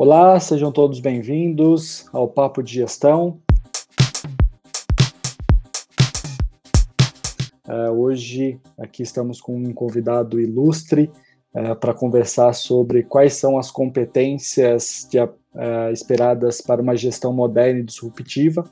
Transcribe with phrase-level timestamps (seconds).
[0.00, 3.40] Olá, sejam todos bem-vindos ao Papo de Gestão.
[7.66, 11.10] Uh, hoje aqui estamos com um convidado ilustre
[11.52, 15.30] uh, para conversar sobre quais são as competências de, uh,
[15.92, 18.70] esperadas para uma gestão moderna e disruptiva.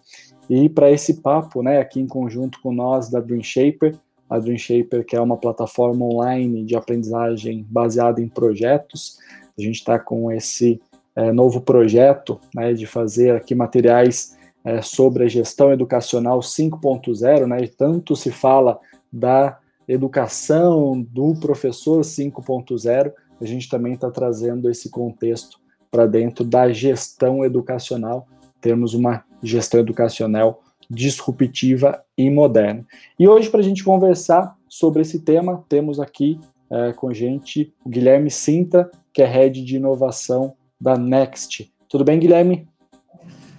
[0.49, 3.97] E para esse papo, né, aqui em conjunto com nós da Dream Shaper,
[4.31, 9.19] a Dream Shaper que é uma plataforma online de aprendizagem baseada em projetos.
[9.59, 10.81] A gente está com esse
[11.17, 17.67] é, novo projeto né, de fazer aqui materiais é, sobre a gestão educacional 5.0, né,
[17.77, 18.79] tanto se fala
[19.11, 19.59] da
[19.89, 25.59] educação do professor 5.0, a gente também está trazendo esse contexto
[25.91, 28.27] para dentro da gestão educacional,
[28.61, 32.85] temos uma gestão educacional disruptiva e moderna.
[33.19, 37.89] E hoje, para a gente conversar sobre esse tema, temos aqui é, com gente o
[37.89, 41.73] Guilherme Sinta, que é Head de Inovação da Next.
[41.89, 42.69] Tudo bem, Guilherme?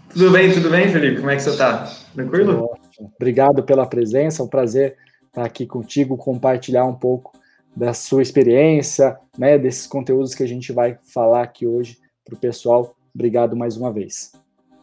[0.09, 1.17] Tudo bem, tudo bem, Felipe?
[1.17, 1.91] Como é que você está?
[2.13, 2.69] Tranquilo?
[3.15, 7.38] Obrigado pela presença, é um prazer estar aqui contigo, compartilhar um pouco
[7.75, 12.38] da sua experiência, né, desses conteúdos que a gente vai falar aqui hoje para o
[12.38, 12.95] pessoal.
[13.13, 14.31] Obrigado mais uma vez.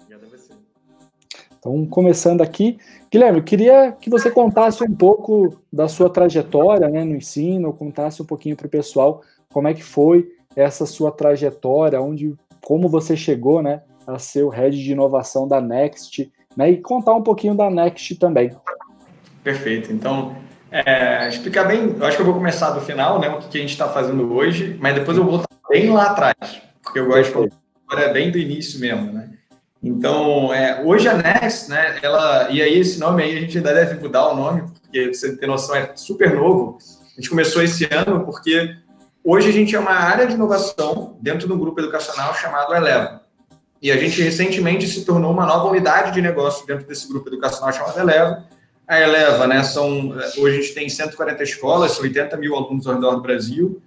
[0.01, 0.53] Obrigado a você.
[1.59, 2.79] Então, começando aqui,
[3.11, 8.23] Guilherme, eu queria que você contasse um pouco da sua trajetória né, no ensino, contasse
[8.23, 13.17] um pouquinho para o pessoal como é que foi essa sua trajetória, onde, como você
[13.17, 17.55] chegou, né, a ser o head de inovação da Next, né, e contar um pouquinho
[17.55, 18.51] da Next também.
[19.43, 19.93] Perfeito.
[19.93, 20.37] Então,
[20.71, 23.61] é, explicar bem, eu acho que eu vou começar do final, né, o que a
[23.61, 27.53] gente está fazendo hoje, mas depois eu vou bem lá atrás, porque eu gosto de
[27.89, 29.31] falar bem do início mesmo, né.
[29.83, 33.75] Então, é, hoje a Next, né, ela, e aí esse nome aí a gente ainda
[33.75, 36.79] deve mudar o nome, porque você tem noção, é super novo.
[37.17, 38.75] A gente começou esse ano porque
[39.27, 43.23] Hoje a gente é uma área de inovação dentro do grupo educacional chamado Eleva.
[43.81, 47.73] E a gente recentemente se tornou uma nova unidade de negócio dentro desse grupo educacional
[47.73, 48.45] chamado Eleva.
[48.87, 52.97] A Eleva, né, são, hoje a gente tem 140 escolas, são 80 mil alunos ao
[52.97, 53.81] redor do Brasil.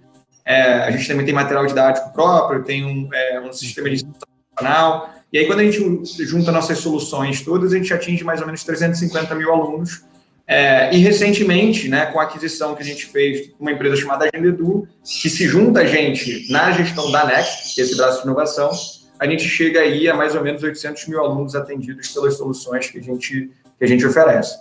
[0.44, 4.12] É, a gente também tem material didático próprio, tem um, é, um sistema de ensino.
[5.32, 8.64] E aí, quando a gente junta nossas soluções todas, a gente atinge mais ou menos
[8.64, 10.02] 350 mil alunos
[10.50, 14.88] é, e recentemente, né, com a aquisição que a gente fez uma empresa chamada Agendedu,
[15.04, 18.70] que se junta a gente na gestão da Next, que é esse braço de inovação,
[19.18, 22.98] a gente chega aí a mais ou menos 800 mil alunos atendidos pelas soluções que
[22.98, 24.58] a gente, que a gente oferece.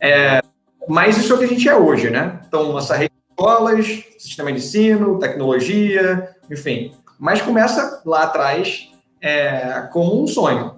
[0.00, 0.40] É,
[0.86, 2.40] mas isso é o que a gente é hoje, né?
[2.46, 6.92] Então, nossa rede de escolas, sistema de ensino, tecnologia, enfim.
[7.18, 10.76] Mas começa lá atrás é, como um sonho.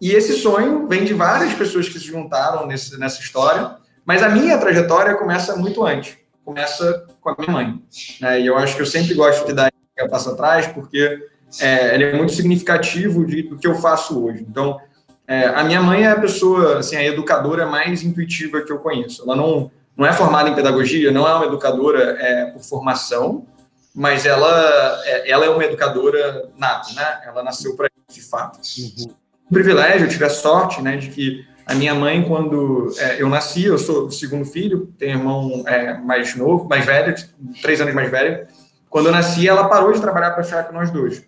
[0.00, 4.28] E esse sonho vem de várias pessoas que se juntaram nesse, nessa história, mas a
[4.28, 6.16] minha trajetória começa muito antes.
[6.44, 7.82] Começa com a minha mãe.
[8.20, 8.40] Né?
[8.40, 11.28] E eu acho que eu sempre gosto de dar esse passo atrás, porque
[11.60, 14.44] é, ele é muito significativo de, do que eu faço hoje.
[14.48, 14.80] Então,
[15.26, 19.22] é, a minha mãe é a pessoa, assim, a educadora mais intuitiva que eu conheço.
[19.22, 23.46] Ela não, não é formada em pedagogia, não é uma educadora é, por formação,
[23.94, 27.20] mas ela, é, ela é uma educadora nata, né?
[27.26, 28.58] Ela nasceu para isso, de fato.
[28.78, 29.14] Uhum.
[29.50, 33.28] Um privilégio, eu tive a sorte, né, de que a minha mãe, quando é, eu
[33.28, 37.14] nasci, eu sou o segundo filho, tenho irmão é, mais novo, mais velho,
[37.60, 38.46] três anos mais velho.
[38.90, 41.22] Quando eu nasci, ela parou de trabalhar para ficar com nós dois.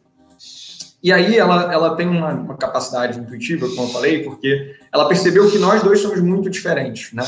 [1.02, 5.50] E aí ela, ela tem uma, uma, capacidade intuitiva, como eu falei, porque ela percebeu
[5.50, 7.22] que nós dois somos muito diferentes, né?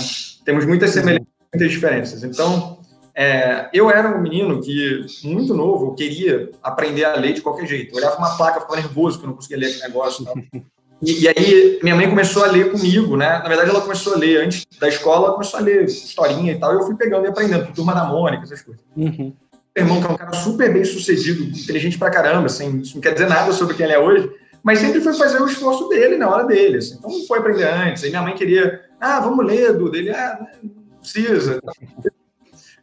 [0.44, 2.24] Temos muitas semelhanças, muitas diferenças.
[2.24, 2.78] Então,
[3.14, 7.66] é, eu era um menino que, muito novo, eu queria aprender a ler de qualquer
[7.66, 7.92] jeito.
[7.92, 10.24] Eu olhava uma placa, ficava nervoso que eu não conseguia ler aquele negócio.
[11.02, 13.38] E, e, aí minha mãe começou a ler comigo, né?
[13.38, 16.58] Na verdade, ela começou a ler antes da escola, ela começou a ler historinha e
[16.58, 18.82] tal, e eu fui pegando e aprendendo, turma da Mônica, essas coisas.
[18.96, 19.34] Uhum.
[19.76, 23.02] Meu irmão, que é um cara super bem sucedido, inteligente pra caramba, assim, isso não
[23.02, 24.30] quer dizer nada sobre quem ele é hoje,
[24.66, 26.78] mas sempre foi fazer o esforço dele na hora dele.
[26.78, 26.96] Assim.
[26.98, 28.02] Então não foi aprender antes.
[28.02, 29.96] Aí minha mãe queria, ah, vamos ler, Duda.
[29.96, 31.60] Ele, ah, não precisa.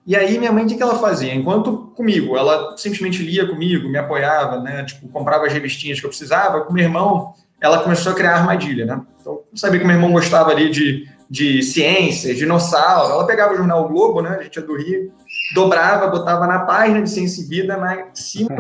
[0.07, 1.35] E aí minha mãe, o que, ela fazia?
[1.35, 4.85] Enquanto comigo, ela simplesmente lia comigo, me apoiava, né?
[4.85, 6.61] Tipo, comprava as revistinhas que eu precisava.
[6.61, 7.33] Com meu irmão,
[7.63, 9.01] ela começou a criar armadilha, né?
[9.21, 13.13] Então, sabia que meu irmão gostava ali de, de ciência, dinossauro.
[13.13, 14.35] Ela pegava o jornal o Globo, né?
[14.37, 15.13] A gente é do Rio,
[15.55, 18.57] dobrava, botava na página de Ciência e Vida, na cima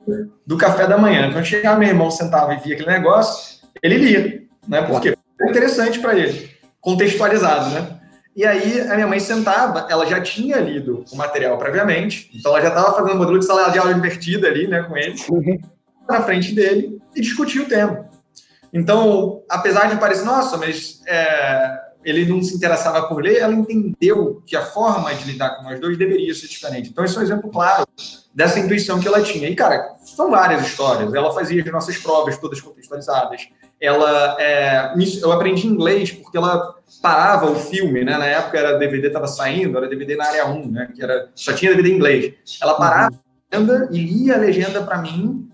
[0.46, 1.28] do café da manhã.
[1.28, 4.80] Então, chegava meu irmão, sentava e via aquele negócio, ele lia, né?
[4.80, 6.50] Porque é interessante para ele,
[6.80, 8.00] contextualizado, né?
[8.34, 12.62] E aí a minha mãe sentava, ela já tinha lido o material previamente, então ela
[12.62, 15.58] já estava fazendo modelo de sala de aula invertida ali, né, com ele, uhum.
[16.06, 18.06] na frente dele e discutia o tema.
[18.76, 24.42] Então, apesar de parecer, nossa, mas é, ele não se interessava por ler, ela entendeu
[24.46, 26.90] que a forma de lidar com nós dois deveria ser diferente.
[26.90, 27.86] Então, esse é um exemplo claro
[28.34, 29.48] dessa intuição que ela tinha.
[29.48, 31.14] E, cara, são várias histórias.
[31.14, 33.48] Ela fazia as nossas provas todas contextualizadas.
[33.80, 34.92] Ela, é,
[35.22, 38.18] eu aprendi inglês porque ela parava o filme, né?
[38.18, 40.92] Na época era DVD estava saindo, era DVD na área 1, né?
[40.94, 42.34] Que era, só tinha DVD em inglês.
[42.60, 43.18] Ela parava
[43.50, 45.48] legenda e lia a legenda para mim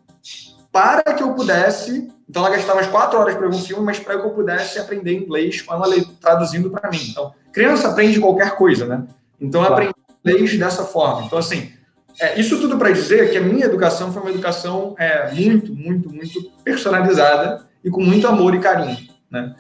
[0.72, 2.12] para que eu pudesse.
[2.32, 4.79] Então, ela gastava as quatro horas para ver um filme, mas para que eu pudesse
[4.79, 7.08] aprender inglês com ela traduzindo para mim.
[7.11, 9.05] Então, criança aprende qualquer coisa, né?
[9.38, 9.93] Então, eu aprendi
[10.25, 11.26] inglês dessa forma.
[11.26, 11.70] Então, assim,
[12.19, 16.08] é, isso tudo para dizer que a minha educação foi uma educação é, muito, muito,
[16.08, 18.96] muito personalizada e com muito amor e carinho.
[19.31, 19.55] Né?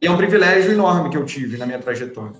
[0.00, 2.32] E é um privilégio enorme que eu tive na minha trajetória.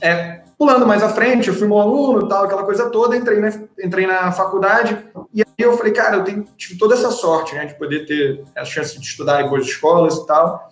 [0.00, 3.48] É, pulando mais à frente, eu fui um aluno, tal, aquela coisa toda, entrei na,
[3.82, 4.96] entrei na faculdade
[5.32, 8.44] e aí eu falei, cara, eu tenho, tive toda essa sorte né, de poder ter
[8.56, 10.68] a chance de estudar em boas escolas e tal.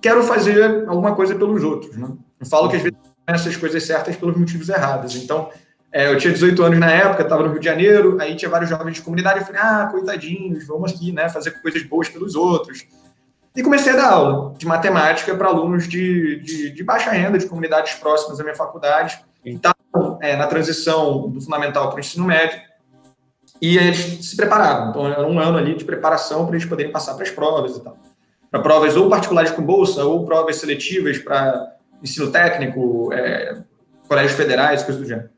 [0.00, 1.96] Quero fazer alguma coisa pelos outros.
[1.96, 2.08] Né?
[2.38, 5.16] Eu falo que às vezes essas coisas certas pelos motivos errados.
[5.16, 5.50] Então,
[5.90, 8.70] é, eu tinha 18 anos na época, estava no Rio de Janeiro, aí tinha vários
[8.70, 12.86] jovens de comunidade, eu falei, ah, coitadinhos, vamos aqui, né, fazer coisas boas pelos outros.
[13.58, 17.46] E comecei a dar aula de matemática para alunos de, de, de, baixa renda, de
[17.46, 22.24] comunidades próximas da minha faculdade, que estavam é, na transição do fundamental para o ensino
[22.24, 22.56] médio,
[23.60, 24.90] e eles se preparavam.
[24.90, 27.82] Então, era um ano ali de preparação para eles poderem passar para as provas e
[27.82, 27.98] tal.
[28.48, 33.56] Para provas ou particulares com bolsa, ou provas seletivas para ensino técnico, é,
[34.06, 35.30] colégios federais, coisas do gênero.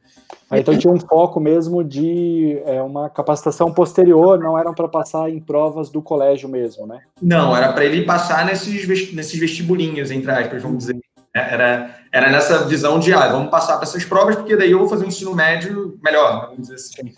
[0.53, 5.39] Então tinha um foco mesmo de é, uma capacitação posterior, não eram para passar em
[5.39, 7.01] provas do colégio mesmo, né?
[7.23, 10.99] Não, era para ele passar nesses, nesses vestibulinhos, entre aspas, vamos dizer.
[11.35, 14.81] É, era, era nessa visão de, ah, vamos passar para essas provas, porque daí eu
[14.81, 17.15] vou fazer um ensino médio melhor, vamos dizer assim.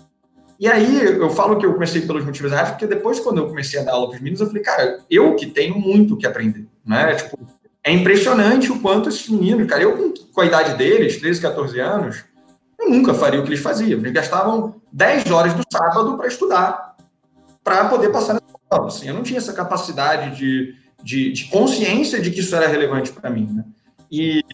[0.60, 3.80] E aí, eu falo que eu comecei pelos motivos errados, porque depois, quando eu comecei
[3.80, 6.66] a dar aula para os meninos, eu falei, cara, eu que tenho muito que aprender,
[6.86, 7.14] né?
[7.14, 7.38] Tipo,
[7.82, 12.24] é impressionante o quanto esses meninos, cara, eu com a idade deles, 13, 14 anos,
[12.82, 14.00] eu nunca faria o que eles faziam.
[14.00, 16.96] Eles gastavam 10 horas do sábado para estudar,
[17.62, 18.88] para poder passar nessa prova.
[18.88, 23.12] Assim, eu não tinha essa capacidade de, de, de consciência de que isso era relevante
[23.12, 23.48] para mim.
[23.52, 23.64] Né?
[24.10, 24.44] E,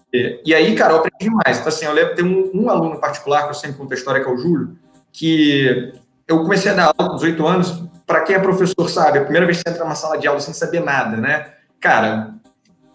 [0.45, 1.59] e aí, cara, eu aprendi mais.
[1.59, 4.23] Então, assim, eu lembro, tem um, um aluno particular, que eu sempre conto a história,
[4.23, 4.79] que é o Júlio,
[5.13, 5.93] que
[6.27, 7.83] eu comecei a dar aula com 18 anos.
[8.07, 10.41] Para quem é professor sabe, a primeira vez que você entra numa sala de aula
[10.41, 11.53] sem saber nada, né?
[11.79, 12.35] Cara,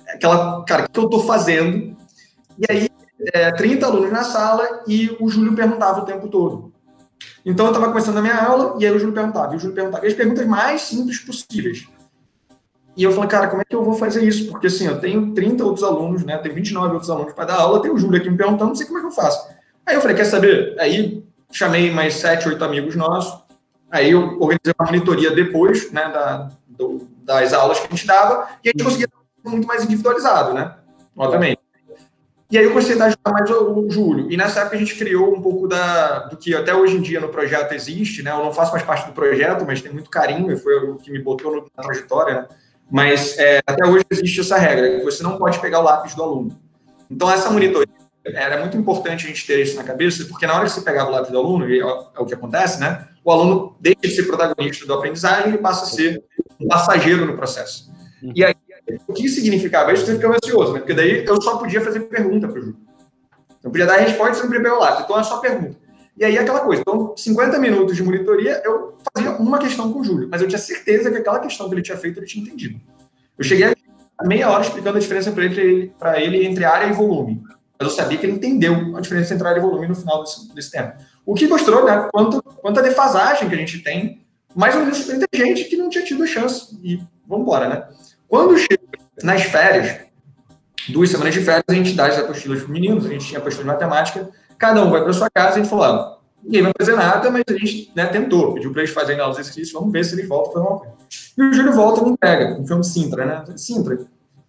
[0.07, 1.95] aquela, cara, o que eu estou fazendo?
[2.57, 2.89] E aí
[3.31, 6.73] é, 30 alunos na sala e o Júlio perguntava o tempo todo.
[7.45, 9.75] Então eu estava começando a minha aula e aí o Júlio perguntava, e o Júlio
[9.75, 11.87] perguntava, e as perguntas mais simples possíveis.
[12.95, 14.51] E eu falei, cara, como é que eu vou fazer isso?
[14.51, 16.37] Porque assim, eu tenho 30 outros alunos, né?
[16.37, 18.85] Tenho 29 outros alunos para dar aula, tem o Júlio aqui me perguntando, não sei
[18.85, 19.47] como é que eu faço.
[19.85, 20.75] Aí eu falei, quer saber?
[20.79, 23.43] Aí chamei mais 7, 8 amigos nossos.
[23.89, 28.47] Aí eu organizei uma monitoria depois, né, da, do, das aulas que a gente dava,
[28.63, 29.07] e a gente conseguia
[29.43, 30.75] muito mais individualizado, né?
[31.15, 31.62] Obviamente.
[32.53, 34.31] E aí eu comecei a ajudar mais o, o, Júlio.
[34.31, 37.19] E nessa época a gente criou um pouco da, do que até hoje em dia
[37.19, 38.29] no projeto existe, né?
[38.29, 41.17] Eu não faço mais parte do projeto, mas tem muito carinho, foi o que me
[41.17, 42.47] botou na trajetória, né?
[42.91, 46.21] Mas é, até hoje existe essa regra, que você não pode pegar o lápis do
[46.21, 46.55] aluno.
[47.09, 47.91] Então essa monitoria
[48.23, 51.09] era muito importante a gente ter isso na cabeça, porque na hora que você pegava
[51.09, 53.07] o lápis do aluno, e é, é o que acontece, né?
[53.23, 56.23] O aluno deixa de ser protagonista do aprendizagem e passa a ser
[56.61, 57.91] um passageiro no processo.
[58.35, 58.52] E aí
[59.07, 60.05] o que significava isso?
[60.05, 60.79] Você ficava ansioso, né?
[60.79, 62.77] Porque daí eu só podia fazer pergunta para o Júlio.
[63.63, 65.05] Eu podia dar resposta preparar o lápis.
[65.05, 65.77] Então é só pergunta.
[66.17, 66.81] E aí aquela coisa.
[66.81, 70.59] Então, 50 minutos de monitoria, eu fazia uma questão com o Júlio, mas eu tinha
[70.59, 72.79] certeza que aquela questão que ele tinha feito, ele tinha entendido.
[73.37, 73.73] Eu cheguei
[74.17, 77.41] a meia hora explicando a diferença para ele, ele entre área e volume.
[77.79, 80.53] Mas eu sabia que ele entendeu a diferença entre área e volume no final desse,
[80.53, 80.93] desse tempo.
[81.25, 84.21] O que mostrou né, quanto, quanta defasagem que a gente tem,
[84.55, 86.77] mais ou menos super inteligente que não tinha tido a chance.
[86.83, 86.97] E
[87.27, 87.87] vamos embora, né?
[88.33, 88.81] Quando chega
[89.21, 90.07] nas férias,
[90.89, 93.39] duas semanas de férias, a gente dá as apostilas para os meninos, a gente tinha
[93.39, 96.63] apostila de matemática, cada um vai para sua casa e a gente falou, ah, ninguém
[96.63, 99.91] vai fazer nada, mas a gente né, tentou, pediu para eles fazerem os exercícios, vamos
[99.91, 100.95] ver se ele volta para uma coisa.
[101.37, 103.43] E o Júlio volta e me entrega, um filme Sintra, né?
[103.55, 103.99] Sintra,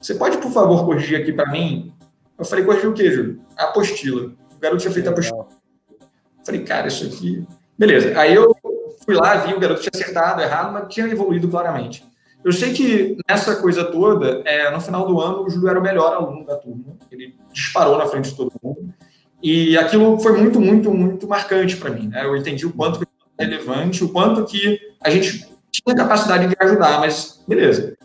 [0.00, 1.93] você pode, por favor, corrigir aqui para mim?
[2.38, 3.38] Eu falei, corrigir o quê, Júlio?
[3.55, 4.33] A apostila.
[4.57, 5.47] O garoto tinha feito a apostila.
[5.91, 6.07] Eu
[6.43, 7.47] falei, cara, isso aqui...
[7.79, 8.19] Beleza.
[8.19, 8.57] Aí eu
[9.05, 12.03] fui lá, vi, o garoto tinha acertado, errado, mas tinha evoluído claramente.
[12.45, 15.83] Eu sei que nessa coisa toda, é, no final do ano, o Júlio era o
[15.83, 16.97] melhor aluno da turma.
[17.11, 18.93] Ele disparou na frente de todo mundo.
[19.43, 22.09] E aquilo foi muito, muito, muito marcante para mim.
[22.09, 22.25] Né?
[22.25, 23.07] Eu entendi o quanto que
[23.39, 27.97] é relevante, o quanto que a gente tinha capacidade de ajudar, mas beleza.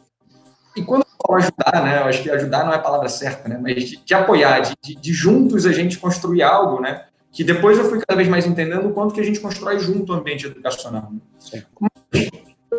[0.75, 3.49] E quando eu falo ajudar, né, eu acho que ajudar não é a palavra certa,
[3.49, 7.43] né, mas de, de apoiar, de, de, de, juntos a gente construir algo, né, que
[7.43, 10.15] depois eu fui cada vez mais entendendo o quanto que a gente constrói junto o
[10.15, 11.11] ambiente educacional.
[11.11, 11.63] Né?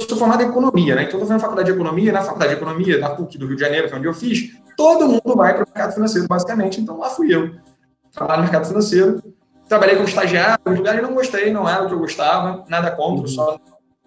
[0.08, 1.02] Sou formado em economia, né?
[1.02, 3.62] Então, estou fazendo faculdade de economia, na faculdade de economia, na PUC do Rio de
[3.62, 6.80] Janeiro, que é onde eu fiz, todo mundo vai para o mercado financeiro, basicamente.
[6.80, 7.54] Então, lá fui eu.
[8.12, 9.22] Trabalho no mercado financeiro.
[9.68, 13.28] Trabalhei como estagiário, em lugares não gostei, não era o que eu gostava, nada contra,
[13.28, 13.56] só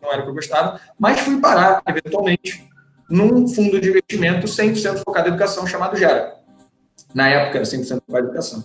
[0.02, 2.70] não era o que eu gostava, mas fui parar, eventualmente,
[3.10, 6.36] num fundo de investimento 100% focado em educação chamado Gera.
[7.16, 8.64] Na época era 100% focado em educação.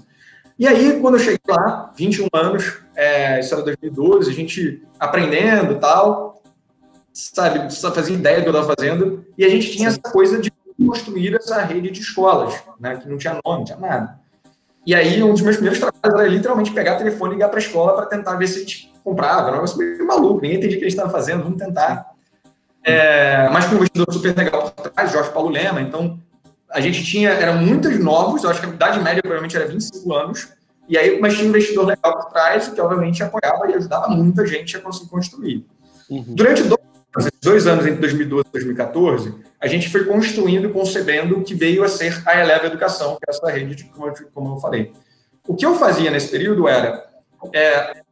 [0.58, 5.78] E aí, quando eu cheguei lá, 21 anos, é, isso era 2012, a gente aprendendo
[5.78, 6.37] tal,
[7.18, 10.40] sabe, só fazia ideia do que eu estava fazendo, e a gente tinha essa coisa
[10.40, 10.52] de
[10.86, 14.18] construir essa rede de escolas, né, que não tinha nome, não tinha nada.
[14.86, 17.58] E aí, um dos meus primeiros trabalhos era literalmente pegar o telefone e ligar para
[17.58, 19.42] a escola para tentar ver se a gente comprava.
[19.42, 22.12] Era um negócio meio maluco, ninguém entendia o que a gente estava fazendo, vamos tentar.
[22.82, 25.82] É, mas com um investidor super legal por trás, Jorge Paulo Lema.
[25.82, 26.18] Então,
[26.70, 30.14] a gente tinha, eram muitos novos, eu acho que a idade média provavelmente era 25
[30.14, 30.48] anos.
[30.88, 34.46] E aí, mas tinha um investidor legal por trás, que obviamente apoiava e ajudava muita
[34.46, 35.66] gente a conseguir construir.
[36.08, 36.24] Uhum.
[36.28, 36.80] Durante dois
[37.42, 41.82] dois anos, entre 2012 e 2014, a gente foi construindo e concebendo o que veio
[41.82, 44.92] a ser a Eleva Educação, que é essa rede, de, como, eu, como eu falei.
[45.46, 47.08] O que eu fazia nesse período era,
[47.54, 48.02] é,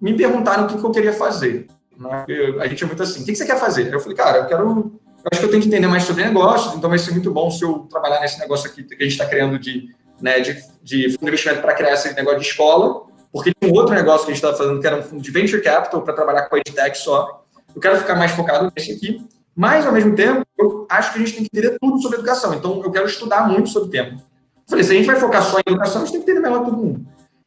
[0.00, 1.66] me perguntaram o que, que eu queria fazer.
[1.96, 2.24] Né?
[2.60, 3.92] a gente é muito assim, o que, que você quer fazer?
[3.92, 6.74] Eu falei, cara, eu quero, eu acho que eu tenho que entender mais sobre negócios,
[6.74, 9.26] então vai ser muito bom se eu trabalhar nesse negócio aqui que a gente está
[9.26, 13.52] criando de, né, de, de fundo de investimento para criar esse negócio de escola, porque
[13.58, 15.62] tem um outro negócio que a gente estava fazendo que era um fundo de venture
[15.62, 17.41] capital para trabalhar com a EdTech só,
[17.74, 21.20] eu quero ficar mais focado nesse aqui, mas, ao mesmo tempo, eu acho que a
[21.20, 22.54] gente tem que entender tudo sobre educação.
[22.54, 24.12] Então, eu quero estudar muito sobre o tema.
[24.12, 26.48] Eu falei, se a gente vai focar só em educação, a gente tem que entender
[26.48, 27.06] melhor todo mundo.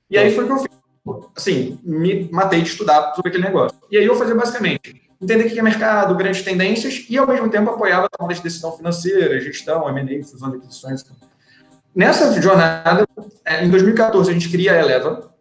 [0.09, 0.69] E aí foi o que eu fiz.
[1.35, 3.77] Assim, me matei de estudar sobre aquele negócio.
[3.91, 7.49] E aí eu fazia basicamente entender o que é mercado, grandes tendências, e ao mesmo
[7.49, 11.03] tempo apoiava a tomada de decisão financeira, gestão, M&A, fusão de aquisições.
[11.95, 13.07] Nessa jornada,
[13.43, 15.33] é, em 2014, a gente cria a Eleva,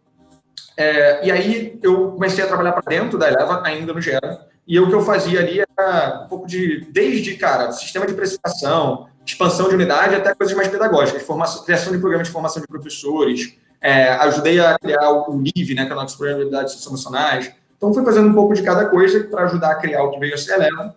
[0.77, 4.79] é, e aí eu comecei a trabalhar para dentro da Eleva, ainda no Gera, e
[4.79, 9.69] o que eu fazia ali era um pouco de, desde, cara, sistema de precificação, expansão
[9.69, 14.09] de unidade, até coisas mais pedagógicas, formação, criação de programas de formação de professores, é,
[14.09, 17.51] ajudei a criar o LIVE, né, que é o nosso programa de habilidades socioemocionais.
[17.77, 20.33] Então, fui fazendo um pouco de cada coisa para ajudar a criar o que veio
[20.33, 20.95] a ser Eleva.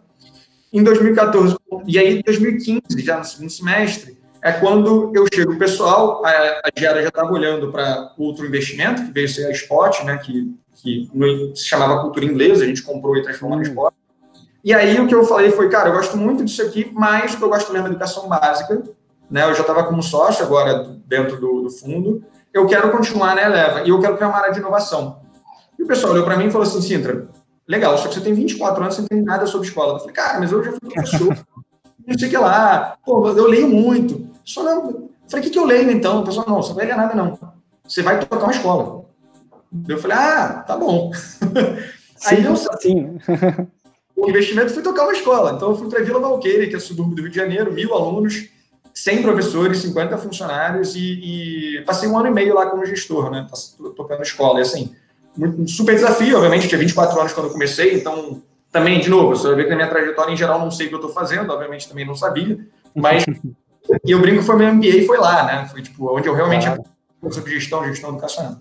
[0.73, 1.57] Em 2014,
[1.87, 6.31] e aí em 2015, já no segundo semestre, é quando eu chego o pessoal, a,
[6.31, 11.11] a já estava olhando para outro investimento, que veio ser a Spot, né, que que
[11.55, 13.61] se chamava cultura inglesa, a gente comprou e transformou hum.
[13.61, 13.97] no esporte.
[14.65, 17.49] E aí o que eu falei foi, cara, eu gosto muito disso aqui, mas eu
[17.49, 18.83] gosto mesmo é educação básica,
[19.31, 19.45] né?
[19.45, 23.83] Eu já estava como sócio agora dentro do, do, fundo, eu quero continuar na Eleva
[23.83, 25.21] e eu quero criar uma área de inovação.
[25.79, 27.29] E o pessoal olhou para mim e falou assim, Sintra,
[27.67, 29.95] legal, só que você tem 24 anos, você não tem nada sobre escola.
[29.95, 31.29] Eu falei, cara, mas eu já fui professor,
[32.07, 34.29] não sei o que lá, pô, eu leio muito.
[34.45, 34.91] Só não.
[34.91, 36.21] Eu falei, o que, que eu leio então?
[36.21, 37.39] O pessoal, não, você não vai ler nada não.
[37.87, 39.08] Você vai tocar uma escola.
[39.89, 41.11] Eu falei, ah, tá bom.
[42.19, 43.19] Sim, Aí eu sim.
[44.17, 45.53] o investimento foi tocar uma escola.
[45.53, 48.49] Então eu fui para Vila Valqueira, que é subúrbio do Rio de Janeiro, mil alunos,
[48.93, 53.47] 100 professores, 50 funcionários e, e, passei um ano e meio lá como gestor, né?
[53.97, 54.59] Tocando escola.
[54.59, 54.93] E assim,
[55.37, 59.29] muito, super desafio, obviamente, eu tinha 24 anos quando eu comecei, então também, de novo,
[59.29, 61.13] você vai ver que na minha trajetória em geral não sei o que eu estou
[61.13, 62.59] fazendo, obviamente também não sabia,
[62.93, 63.25] mas
[64.05, 65.69] e eu brinco foi meu MBA foi lá, né?
[65.71, 66.83] Foi tipo onde eu realmente claro.
[67.31, 68.57] sobre gestão, gestão educacional.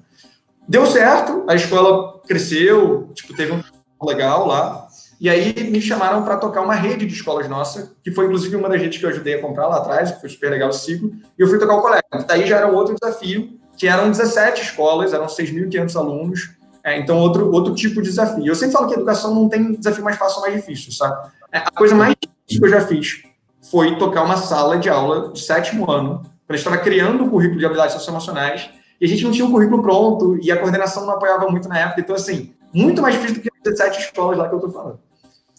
[0.68, 4.88] Deu certo, a escola cresceu, tipo, teve um legal lá.
[5.20, 8.70] E aí me chamaram para tocar uma rede de escolas nossa, que foi inclusive uma
[8.70, 11.12] das redes que eu ajudei a comprar lá atrás, que foi super legal o ciclo,
[11.38, 12.04] e eu fui tocar o colégio.
[12.28, 16.50] Daí já era outro desafio, que eram 17 escolas, eram 6.500 alunos,
[16.84, 18.46] é, então outro, outro tipo de desafio.
[18.46, 21.30] Eu sempre falo que educação não tem desafio mais fácil ou mais difícil, sabe?
[21.52, 23.24] É, a coisa mais difícil que eu já fiz
[23.72, 27.60] foi tocar uma sala de aula de sétimo ano, quando gente estava criando o currículo
[27.60, 31.14] de habilidades socioemocionais, e a gente não tinha um currículo pronto e a coordenação não
[31.14, 32.02] apoiava muito na época.
[32.02, 35.00] Então, assim, muito mais difícil do que as 17 escolas lá que eu tô falando.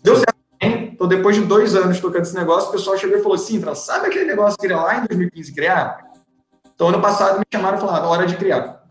[0.02, 0.90] Deu certo também.
[0.92, 4.08] Então, depois de dois anos tocando esse negócio, o pessoal chegou e falou assim: sabe
[4.08, 6.12] aquele negócio que queria lá em 2015 criar?
[6.74, 8.84] Então, ano passado me chamaram e falaram: hora de criar.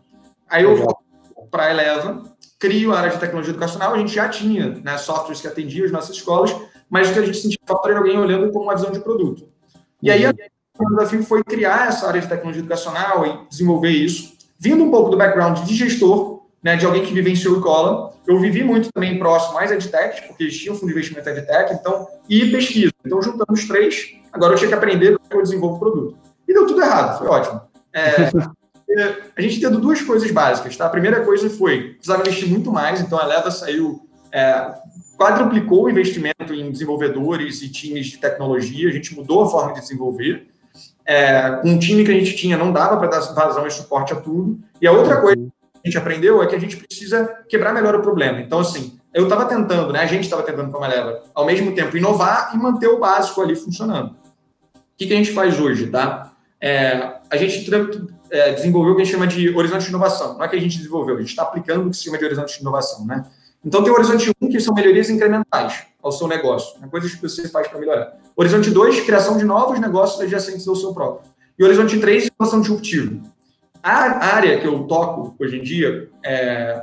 [0.48, 0.98] Aí eu vou
[1.50, 2.22] para a Eleva,
[2.58, 3.94] crio a área de tecnologia educacional.
[3.94, 6.54] A gente já tinha né, softwares que atendiam as nossas escolas,
[6.88, 9.46] mas o que a gente sentia falta era alguém olhando com uma visão de produto.
[10.02, 14.84] E aí, o desafio foi criar essa área de tecnologia educacional e desenvolver isso vindo
[14.84, 18.92] um pouco do background de gestor, né, de alguém que vivenciou escola, eu vivi muito
[18.92, 22.92] também próximo mais EdTech, porque existia um fundo de investimento EdTech, então, e pesquisa.
[23.04, 26.18] Então, juntamos os três, agora eu tinha que aprender como eu desenvolvo o produto.
[26.46, 27.60] E deu tudo errado, foi ótimo.
[27.92, 28.30] É,
[29.00, 30.86] é, a gente teve duas coisas básicas, tá?
[30.86, 34.74] A primeira coisa foi, precisava investir muito mais, então a Leva saiu, é,
[35.16, 39.80] quadruplicou o investimento em desenvolvedores e times de tecnologia, a gente mudou a forma de
[39.80, 40.47] desenvolver,
[41.08, 44.12] é, com um time que a gente tinha, não dava para dar vazão e suporte
[44.12, 44.58] a tudo.
[44.78, 47.94] E a outra coisa que a gente aprendeu é que a gente precisa quebrar melhor
[47.94, 48.42] o problema.
[48.42, 50.00] Então, assim, eu estava tentando, né?
[50.00, 53.56] A gente estava tentando como leva, ao mesmo tempo inovar e manter o básico ali
[53.56, 54.10] funcionando.
[54.10, 56.30] O que, que a gente faz hoje, tá?
[56.60, 57.66] É, a gente
[58.30, 60.34] é, desenvolveu o que a gente chama de horizonte de inovação.
[60.36, 62.24] Não é que a gente desenvolveu, a gente está aplicando o que se chama de
[62.26, 63.24] horizonte de inovação, né?
[63.64, 66.88] Então tem o horizonte 1, que são melhorias incrementais ao seu negócio, né?
[66.90, 68.16] coisas que você faz para melhorar.
[68.36, 71.30] Horizonte 2, criação de novos negócios adjacentes ao seu próprio.
[71.58, 73.20] E horizonte 3, inovação disruptiva.
[73.82, 76.82] A área que eu toco hoje em dia é,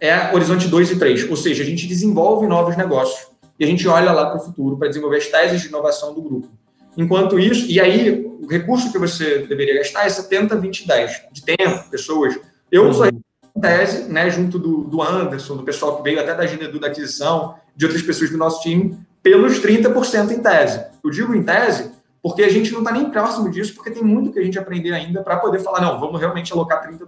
[0.00, 3.28] é horizonte 2 e 3, ou seja, a gente desenvolve novos negócios
[3.58, 6.22] e a gente olha lá para o futuro para desenvolver as teses de inovação do
[6.22, 6.48] grupo.
[6.96, 11.44] Enquanto isso, e aí o recurso que você deveria gastar é 70, 20, 10, de
[11.44, 12.38] tempo, pessoas.
[12.70, 13.10] Eu uhum.
[13.60, 17.54] Tese, né, junto do, do Anderson, do pessoal que veio até da Ginedu da aquisição,
[17.74, 20.84] de outras pessoas do nosso time, pelos 30% em tese.
[21.04, 21.90] Eu digo em tese
[22.22, 24.92] porque a gente não está nem próximo disso, porque tem muito que a gente aprender
[24.92, 26.98] ainda para poder falar, não, vamos realmente alocar 30%.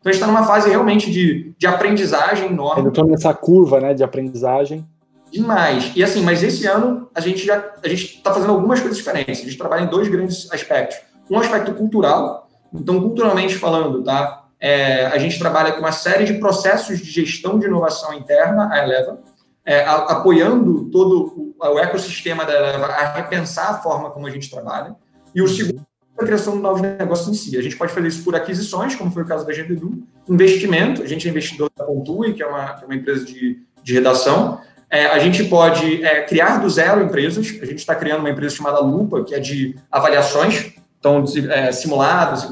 [0.00, 2.84] Então a gente está numa fase realmente de, de aprendizagem enorme.
[2.84, 4.86] Eu estou nessa curva né, de aprendizagem.
[5.30, 5.92] Demais.
[5.94, 9.40] E assim, mas esse ano a gente já a gente está fazendo algumas coisas diferentes.
[9.40, 10.98] A gente trabalha em dois grandes aspectos.
[11.30, 12.48] Um aspecto cultural.
[12.72, 14.39] Então, culturalmente falando, tá?
[14.60, 18.82] É, a gente trabalha com uma série de processos de gestão de inovação interna, a
[18.82, 19.20] Eleva,
[19.64, 24.30] é, a, apoiando todo o, o, ecossistema da Eleva a repensar a forma como a
[24.30, 24.94] gente trabalha.
[25.34, 25.86] E o segundo
[26.18, 27.56] a criação de novos negócios em si.
[27.56, 31.06] A gente pode fazer isso por aquisições, como foi o caso da GPDU, investimento, a
[31.06, 34.60] gente é investidor da Pontui, que é uma, que é uma empresa de, de redação,
[34.90, 37.46] é, a gente pode é, criar do zero empresas.
[37.62, 42.44] A gente está criando uma empresa chamada Lupa, que é de avaliações, então é, simulados.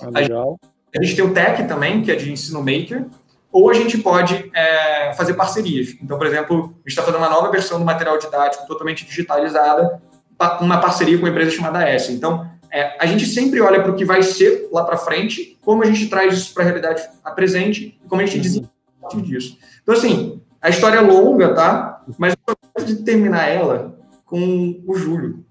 [0.00, 0.58] Ah, legal.
[0.62, 3.06] A gente tem o Tech também, que é de ensino maker.
[3.52, 5.96] Ou a gente pode é, fazer parcerias.
[6.02, 10.00] Então, por exemplo, a gente está fazendo uma nova versão do material didático totalmente digitalizada,
[10.60, 12.12] uma parceria com uma empresa chamada S.
[12.12, 15.82] Então, é, a gente sempre olha para o que vai ser lá para frente, como
[15.82, 18.42] a gente traz isso para a realidade a presente e como a gente uhum.
[18.42, 19.58] desenvolve disso.
[19.82, 22.02] Então, assim, a história é longa, tá?
[22.18, 25.44] Mas eu gosto de terminar ela com o Júlio.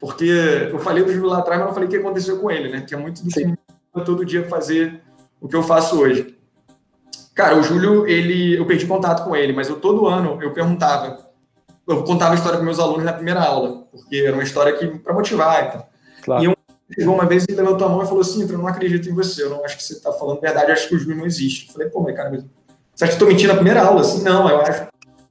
[0.00, 0.24] Porque
[0.72, 2.80] eu falei do Júlio lá atrás, mas não falei o que aconteceu com ele, né?
[2.80, 3.54] Que é muito do que
[3.94, 5.02] me todo dia fazer
[5.40, 6.36] o que eu faço hoje.
[7.34, 11.30] Cara, o Júlio, ele, eu perdi contato com ele, mas eu todo ano eu perguntava,
[11.86, 14.86] eu contava a história para meus alunos na primeira aula, porque era uma história que
[14.98, 15.88] para motivar e tal.
[16.22, 16.44] Claro.
[16.44, 16.54] E um
[16.94, 19.42] chegou uma vez e levantou a mão e falou assim: eu não acredito em você,
[19.42, 21.68] eu não acho que você está falando verdade, eu acho que o Júlio não existe.
[21.68, 22.44] Eu falei, pô, mas cara, mas
[22.94, 24.02] você acha que estou mentindo na primeira aula?
[24.02, 24.86] Assim, não, eu acho.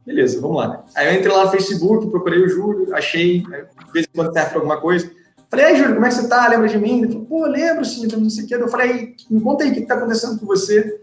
[0.06, 0.84] Beleza, vamos lá.
[0.95, 4.50] Aí eu entrei lá no Facebook, procurei o Júlio, achei, de vez em quando serve
[4.50, 5.12] para alguma coisa.
[5.52, 6.48] Falei, aí, Júlio, como é que você tá?
[6.48, 7.02] Lembra de mim?
[7.02, 8.56] Ele falou, pô, lembro sim, não sei o que.
[8.56, 11.02] Eu falei, me conta aí o que está acontecendo com você.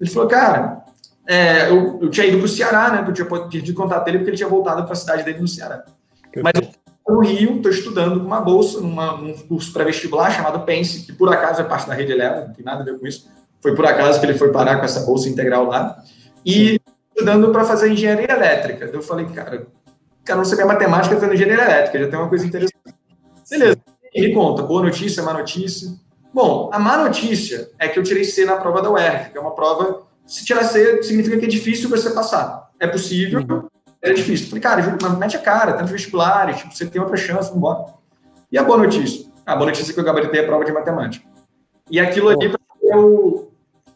[0.00, 0.86] Ele falou, cara,
[1.28, 3.04] é, eu, eu, tinha ido para o Ceará, né?
[3.06, 5.84] Eu tinha pedido contato dele porque ele tinha voltado para a cidade dele no Ceará.
[6.42, 10.64] Mas eu estou no Rio, estou estudando com uma bolsa numa, num curso pré-vestibular chamado
[10.64, 13.06] Pense, que por acaso é parte da rede Eleva, não tem nada a ver com
[13.06, 13.28] isso.
[13.60, 16.02] Foi por acaso que ele foi parar com essa bolsa integral lá.
[16.44, 16.80] E
[17.14, 18.86] estudando para fazer engenharia elétrica.
[18.86, 19.66] Eu falei, cara,
[20.24, 22.74] cara, não saber matemática fazendo engenharia elétrica, já tem uma coisa interessante.
[23.50, 23.76] Beleza,
[24.12, 25.92] ele conta, boa notícia, má notícia.
[26.32, 29.40] Bom, a má notícia é que eu tirei C na prova da UERJ, que é
[29.40, 32.70] uma prova, se tirar C, significa que é difícil você passar.
[32.78, 33.68] É possível, uhum.
[34.00, 34.48] é difícil.
[34.48, 37.86] Falei, cara, Júlio, mete a cara, tantos vestibulares, tipo, você tem outra chance, embora.
[38.50, 39.28] E a boa notícia?
[39.44, 41.28] A boa notícia é que eu gabaritei a prova de matemática.
[41.90, 43.52] E aquilo ali, eu,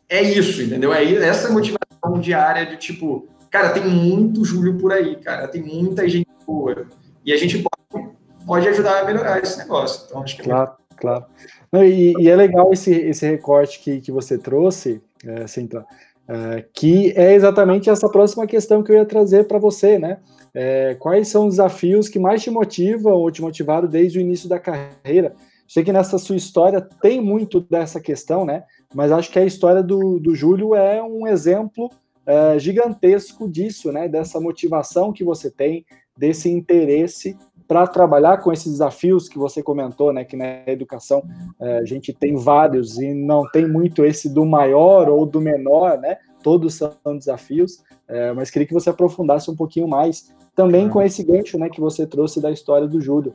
[0.08, 0.92] é isso, entendeu?
[0.92, 6.08] É essa motivação diária de tipo, cara, tem muito Júlio por aí, cara, tem muita
[6.08, 6.86] gente boa.
[7.24, 8.10] E a gente pode,
[8.46, 10.06] pode ajudar a melhorar esse negócio.
[10.06, 11.24] Então, acho que é claro, é claro.
[11.72, 15.84] Não, e, e, é legal esse, esse recorte que, que você trouxe, é, Cinta,
[16.28, 20.18] é, que é exatamente essa próxima questão que eu ia trazer para você, né?
[20.54, 24.48] É, quais são os desafios que mais te motivam ou te motivaram desde o início
[24.48, 25.34] da carreira?
[25.66, 28.64] Sei que nessa sua história tem muito dessa questão, né?
[28.94, 31.90] Mas acho que a história do, do Júlio é um exemplo
[32.24, 34.08] é, gigantesco disso, né?
[34.08, 35.84] Dessa motivação que você tem,
[36.16, 40.24] desse interesse para trabalhar com esses desafios que você comentou, né?
[40.24, 41.22] Que na educação
[41.60, 45.98] é, a gente tem vários e não tem muito esse do maior ou do menor,
[45.98, 46.18] né?
[46.42, 51.24] Todos são desafios, é, mas queria que você aprofundasse um pouquinho mais também com esse
[51.24, 51.68] gancho, né?
[51.68, 53.34] Que você trouxe da história do Júlio.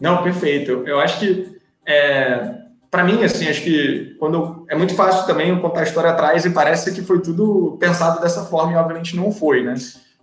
[0.00, 0.70] Não, perfeito.
[0.86, 5.60] Eu acho que é, para mim, assim, acho que quando é muito fácil também eu
[5.60, 9.30] contar a história atrás e parece que foi tudo pensado dessa forma e obviamente não
[9.30, 9.74] foi, né?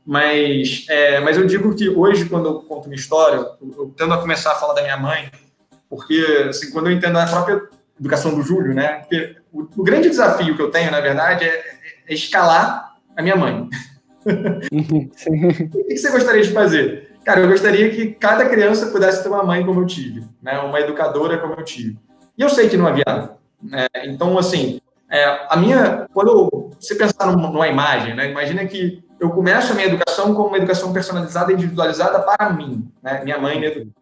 [0.06, 4.14] Mas, é, mas eu digo que hoje, quando eu conto minha história, eu, eu tendo
[4.14, 5.32] a começar a falar da minha mãe,
[5.90, 7.62] porque, assim, quando eu entendo a própria
[8.00, 9.00] educação do Júlio, né?
[9.00, 11.64] Porque o, o grande desafio que eu tenho, na verdade, é,
[12.08, 13.68] é escalar a minha mãe.
[14.28, 17.12] O que você gostaria de fazer?
[17.24, 20.58] Cara, eu gostaria que cada criança pudesse ter uma mãe como eu tive, né?
[20.60, 21.96] Uma educadora como eu tive.
[22.36, 23.36] E eu sei que não é viável.
[23.62, 23.86] Né?
[24.06, 26.08] Então, assim, é, a minha.
[26.12, 28.32] Quando você pensar numa imagem, né?
[28.32, 33.24] Imagina que eu começo a minha educação como uma educação personalizada, individualizada para mim, né?
[33.24, 33.94] Minha mãe me educou.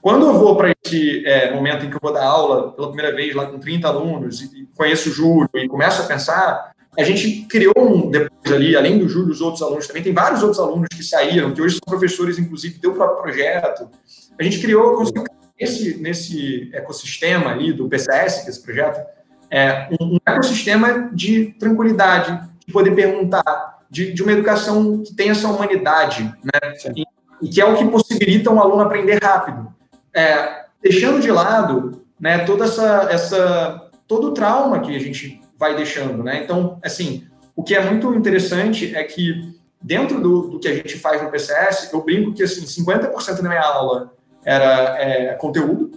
[0.00, 3.14] Quando eu vou para esse é, momento em que eu vou dar aula pela primeira
[3.14, 7.42] vez lá com 30 alunos e conheço o Júlio e começo a pensar, a gente
[7.48, 10.88] criou um, depois ali, além do Júlio, os outros alunos também, tem vários outros alunos
[10.88, 13.90] que saíram, que hoje são professores, inclusive, do próprio projeto.
[14.38, 15.24] A gente criou, conseguiu
[15.60, 19.04] nesse, nesse ecossistema ali do PCS, que é esse projeto,
[19.50, 25.30] é um, um ecossistema de tranquilidade, de poder perguntar, de, de uma educação que tem
[25.30, 26.74] essa humanidade, né?
[26.94, 27.04] E,
[27.42, 29.72] e, que é o que possibilita um aluno aprender rápido.
[30.14, 35.74] É, deixando de lado né, toda essa, essa, todo o trauma que a gente vai
[35.74, 36.22] deixando.
[36.22, 36.42] Né?
[36.42, 40.98] Então, assim, o que é muito interessante é que dentro do, do que a gente
[40.98, 44.12] faz no PCS, eu brinco que assim, 50% da minha aula
[44.44, 45.92] era é, conteúdo,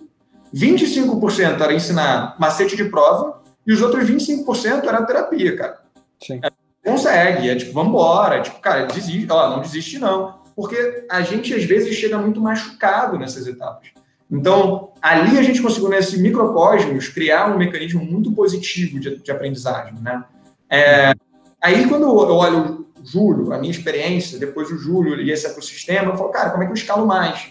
[0.54, 5.80] 25% era ensinar macete de prova e os outros 25% era terapia, cara.
[6.22, 6.40] Sim.
[6.44, 6.52] É,
[6.90, 11.22] consegue, é tipo, vamos embora, é tipo, cara, desiste, ó, não desiste não, porque a
[11.22, 13.90] gente às vezes chega muito machucado nessas etapas.
[14.32, 19.94] Então, ali a gente conseguiu, nesse microcosmos, criar um mecanismo muito positivo de, de aprendizagem,
[20.02, 20.24] né?
[20.70, 21.14] É,
[21.62, 26.12] aí, quando eu olho o Júlio, a minha experiência, depois o Júlio e esse ecossistema,
[26.12, 27.48] eu falo, cara, como é que eu escalo mais?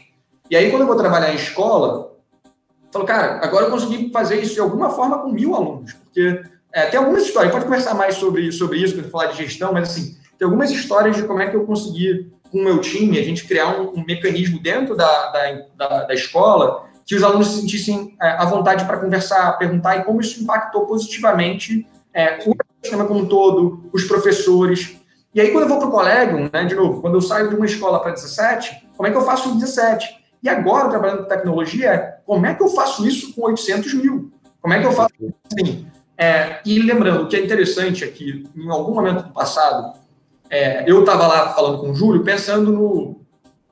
[0.48, 2.12] E aí, quando eu vou trabalhar em escola,
[2.44, 6.42] eu falo, cara, agora eu consegui fazer isso de alguma forma com mil alunos, porque
[6.78, 9.90] é, tem algumas histórias, pode conversar mais sobre, sobre isso, quando falar de gestão, mas
[9.90, 13.22] assim, tem algumas histórias de como é que eu consegui, com o meu time, a
[13.24, 17.60] gente criar um, um mecanismo dentro da, da, da, da, escola que os alunos se
[17.60, 23.04] sentissem é, à vontade para conversar, perguntar e como isso impactou positivamente é, o sistema
[23.06, 24.96] como um todo, os professores.
[25.34, 27.56] E aí, quando eu vou para o colégio, né, de novo, quando eu saio de
[27.56, 30.16] uma escola para 17, como é que eu faço em 17?
[30.44, 34.32] E agora, trabalhando com tecnologia, como é que eu faço isso com 800 mil?
[34.60, 35.12] Como é que eu faço
[35.50, 35.88] assim?
[36.18, 39.96] É, e lembrando, o que é interessante é que, em algum momento do passado,
[40.50, 43.20] é, eu estava lá falando com o Júlio, pensando no,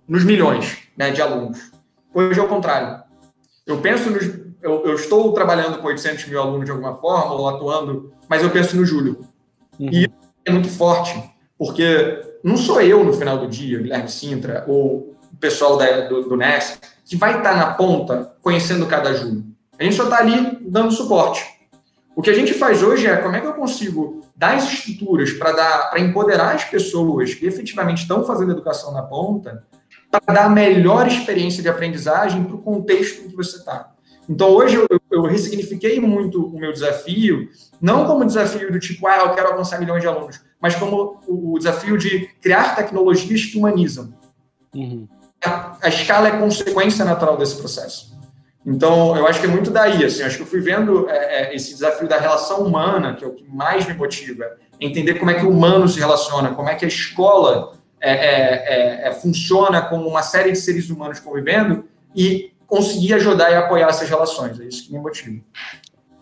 [0.06, 1.72] nos milhões né, de alunos.
[2.14, 3.02] Hoje é o contrário.
[3.66, 4.24] Eu penso nos.
[4.62, 8.50] Eu, eu, estou trabalhando com 800 mil alunos de alguma forma, ou atuando, mas eu
[8.50, 9.20] penso no Júlio.
[9.78, 9.90] Uhum.
[9.92, 10.11] E
[10.44, 11.20] é muito forte,
[11.59, 16.28] porque não sou eu, no final do dia, Guilherme Sintra, ou o pessoal da, do,
[16.28, 19.44] do NES, que vai estar na ponta conhecendo cada Júlio.
[19.78, 21.55] A gente só está ali dando suporte.
[22.16, 25.35] O que a gente faz hoje é como é que eu consigo dar as estruturas
[25.35, 29.62] para empoderar as pessoas que efetivamente estão fazendo educação na ponta
[30.11, 33.92] para dar a melhor experiência de aprendizagem para o contexto em que você está.
[34.26, 37.50] Então, hoje eu, eu ressignifiquei muito o meu desafio,
[37.83, 41.52] não como desafio do tipo, ah, eu quero alcançar milhões de alunos, mas como o,
[41.52, 44.14] o desafio de criar tecnologias que humanizam.
[44.74, 45.07] Uhum.
[45.44, 48.15] A, a, escala é consequência natural desse processo.
[48.66, 51.55] Então, eu acho que é muito daí, assim, acho que eu fui vendo é, é,
[51.55, 55.35] esse desafio da relação humana, que é o que mais me motiva, entender como é
[55.35, 59.81] que o humano se relaciona, como é que a escola é, é, é, é, funciona
[59.83, 64.59] como uma série de seres humanos convivendo e conseguir ajudar e apoiar essas relações.
[64.59, 65.40] É isso que me motiva.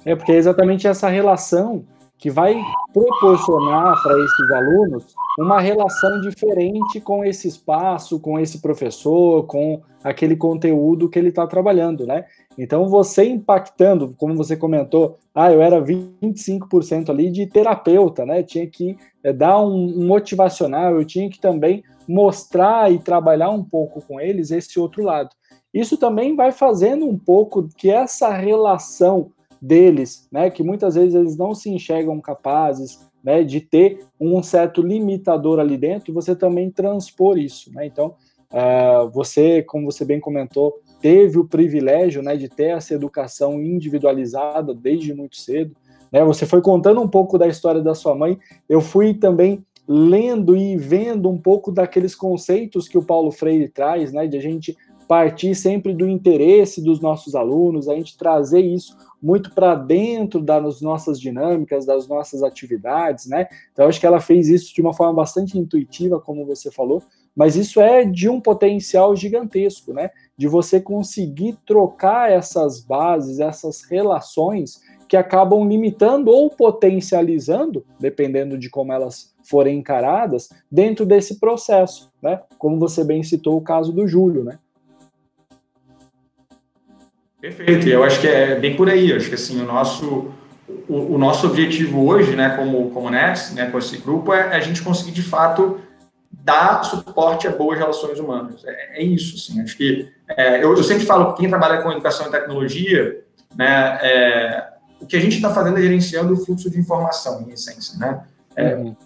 [0.04, 1.86] É, porque é exatamente essa relação
[2.24, 2.58] que vai
[2.90, 10.34] proporcionar para esses alunos uma relação diferente com esse espaço, com esse professor, com aquele
[10.34, 12.24] conteúdo que ele está trabalhando, né?
[12.56, 18.42] Então, você impactando, como você comentou, ah, eu era 25% ali de terapeuta, né?
[18.42, 23.62] Tinha que é, dar um, um motivacional, eu tinha que também mostrar e trabalhar um
[23.62, 25.28] pouco com eles esse outro lado.
[25.74, 29.30] Isso também vai fazendo um pouco que essa relação
[29.64, 34.82] deles, né, que muitas vezes eles não se enxergam capazes, né, de ter um certo
[34.82, 37.86] limitador ali dentro, você também transpor isso, né?
[37.86, 38.14] Então,
[38.52, 44.74] uh, você, como você bem comentou, teve o privilégio, né, de ter essa educação individualizada
[44.74, 45.74] desde muito cedo,
[46.12, 46.22] né?
[46.24, 50.76] Você foi contando um pouco da história da sua mãe, eu fui também lendo e
[50.76, 55.54] vendo um pouco daqueles conceitos que o Paulo Freire traz, né, de a gente partir
[55.54, 61.18] sempre do interesse dos nossos alunos, a gente trazer isso muito para dentro das nossas
[61.18, 63.46] dinâmicas, das nossas atividades, né?
[63.72, 67.02] Então, acho que ela fez isso de uma forma bastante intuitiva, como você falou,
[67.34, 70.10] mas isso é de um potencial gigantesco, né?
[70.36, 78.68] De você conseguir trocar essas bases, essas relações que acabam limitando ou potencializando, dependendo de
[78.68, 82.40] como elas forem encaradas, dentro desse processo, né?
[82.58, 84.58] Como você bem citou o caso do Júlio, né?
[87.44, 89.10] Perfeito, e eu acho que é bem por aí.
[89.10, 90.32] Eu acho que assim, o nosso,
[90.88, 94.60] o, o, nosso objetivo hoje, né, como, como Nets, né, com esse grupo, é a
[94.60, 95.78] gente conseguir de fato
[96.32, 98.64] dar suporte a boas relações humanas.
[98.64, 99.60] É, é isso, assim.
[99.60, 103.22] Acho que é, eu, eu, sempre falo que quem trabalha com educação e tecnologia,
[103.54, 104.66] né, é,
[104.98, 108.22] o que a gente está fazendo é gerenciando o fluxo de informação, em essência, né?
[108.56, 108.96] É, uhum.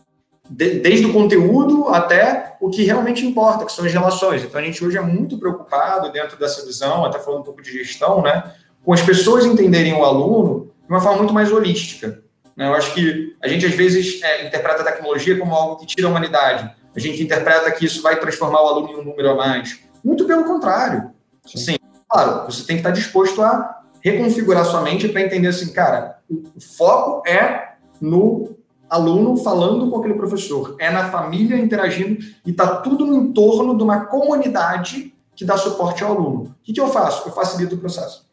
[0.48, 4.42] De, desde o conteúdo até o que realmente importa, que são as relações.
[4.42, 7.70] Então, a gente hoje é muito preocupado dentro dessa visão, até falando um pouco de
[7.70, 8.52] gestão, né,
[8.84, 12.22] com as pessoas entenderem o aluno de uma forma muito mais holística.
[12.56, 12.66] Né?
[12.66, 16.08] Eu acho que a gente, às vezes, é, interpreta a tecnologia como algo que tira
[16.08, 16.70] a humanidade.
[16.96, 19.80] A gente interpreta que isso vai transformar o aluno em um número a mais.
[20.02, 21.10] Muito pelo contrário.
[21.46, 21.58] Sim.
[21.58, 26.18] Sim claro, você tem que estar disposto a reconfigurar sua mente para entender assim, cara,
[26.30, 28.56] o foco é no
[28.88, 33.82] aluno falando com aquele professor, é na família interagindo e está tudo no entorno de
[33.82, 36.44] uma comunidade que dá suporte ao aluno.
[36.44, 37.28] O que, que eu faço?
[37.28, 38.26] Eu facilito o processo.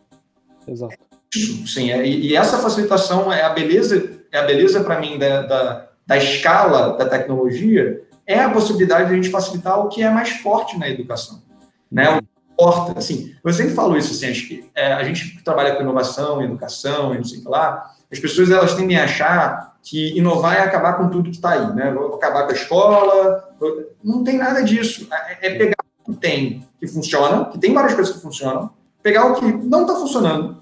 [0.68, 0.96] Exato.
[1.36, 1.91] Isso, sim.
[1.91, 6.18] É, e, essa facilitação é a beleza, é a beleza para mim da, da, da,
[6.18, 10.80] escala da tecnologia, é a possibilidade de a gente facilitar o que é mais forte
[10.80, 11.44] na educação.
[11.91, 12.10] Né?
[12.10, 15.76] O que importa, assim, eu sempre falo isso, assim, acho que é, a gente trabalha
[15.76, 19.75] com inovação, educação, e não sei o que lá, as pessoas elas tendem a achar
[19.86, 21.93] que inovar é acabar com tudo que está aí, né?
[21.93, 23.56] Vou acabar com a escola.
[24.04, 25.08] Não tem nada disso.
[25.12, 28.71] É, é pegar o que tem que funciona, que tem várias coisas que funcionam,
[29.04, 30.58] pegar o que não está funcionando,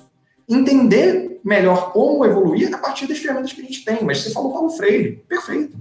[0.47, 4.03] entender melhor como evoluir a partir das ferramentas que a gente tem.
[4.03, 5.77] Mas você falou Paulo Freire, perfeito.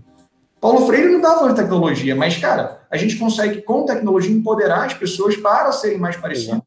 [0.60, 4.94] Paulo Freire não dava de tecnologia, mas, cara, a gente consegue, com tecnologia, empoderar as
[4.94, 6.62] pessoas para serem mais parecidas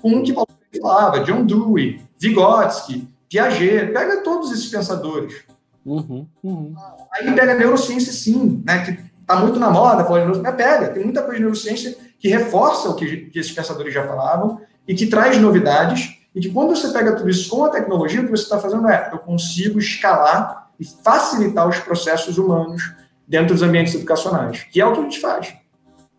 [0.00, 5.44] com o que Paulo Freire falava, John Dewey, Vygotsky, Piaget, pega todos esses pensadores.
[5.84, 6.74] Uhum, uhum.
[7.12, 10.88] Aí pega neurociência, sim, né, que está muito na moda, falar de neurociência, mas pega,
[10.92, 14.94] tem muita coisa de neurociência que reforça o que, que esses pensadores já falavam e
[14.94, 18.30] que traz novidades, e que quando você pega tudo isso com a tecnologia, o que
[18.30, 22.94] você está fazendo é, eu consigo escalar e facilitar os processos humanos
[23.26, 25.54] dentro dos ambientes educacionais, que é o que a gente faz.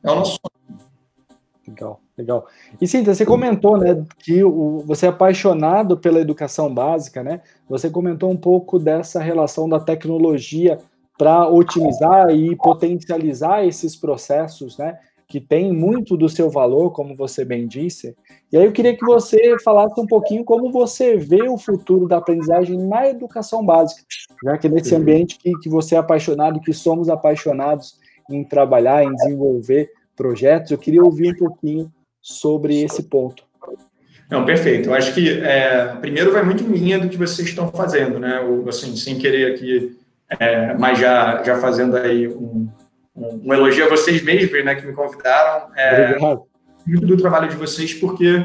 [0.04, 0.38] É o nosso
[1.66, 2.48] Legal, legal.
[2.80, 7.42] E Cinta, você comentou, né, que o, você é apaixonado pela educação básica, né?
[7.68, 10.78] Você comentou um pouco dessa relação da tecnologia
[11.18, 14.98] para otimizar e potencializar esses processos, né?
[15.28, 18.16] Que tem muito do seu valor, como você bem disse.
[18.52, 22.18] E aí eu queria que você falasse um pouquinho como você vê o futuro da
[22.18, 24.04] aprendizagem na educação básica,
[24.44, 27.98] já que nesse ambiente que, que você é apaixonado, que somos apaixonados
[28.30, 30.72] em trabalhar, em desenvolver projetos.
[30.72, 31.92] Eu queria ouvir um pouquinho
[32.24, 33.44] sobre esse ponto.
[34.32, 34.90] Não, perfeito.
[34.90, 38.40] Eu acho que é, primeiro vai muito em linha do que vocês estão fazendo, né?
[38.68, 39.96] Assim, sem querer aqui,
[40.40, 42.68] é, mas já, já fazendo aí um,
[43.16, 45.68] um, um, elogio a vocês mesmos, né, que me convidaram.
[45.76, 46.44] É, Obrigado.
[46.88, 48.44] Muito do trabalho de vocês, porque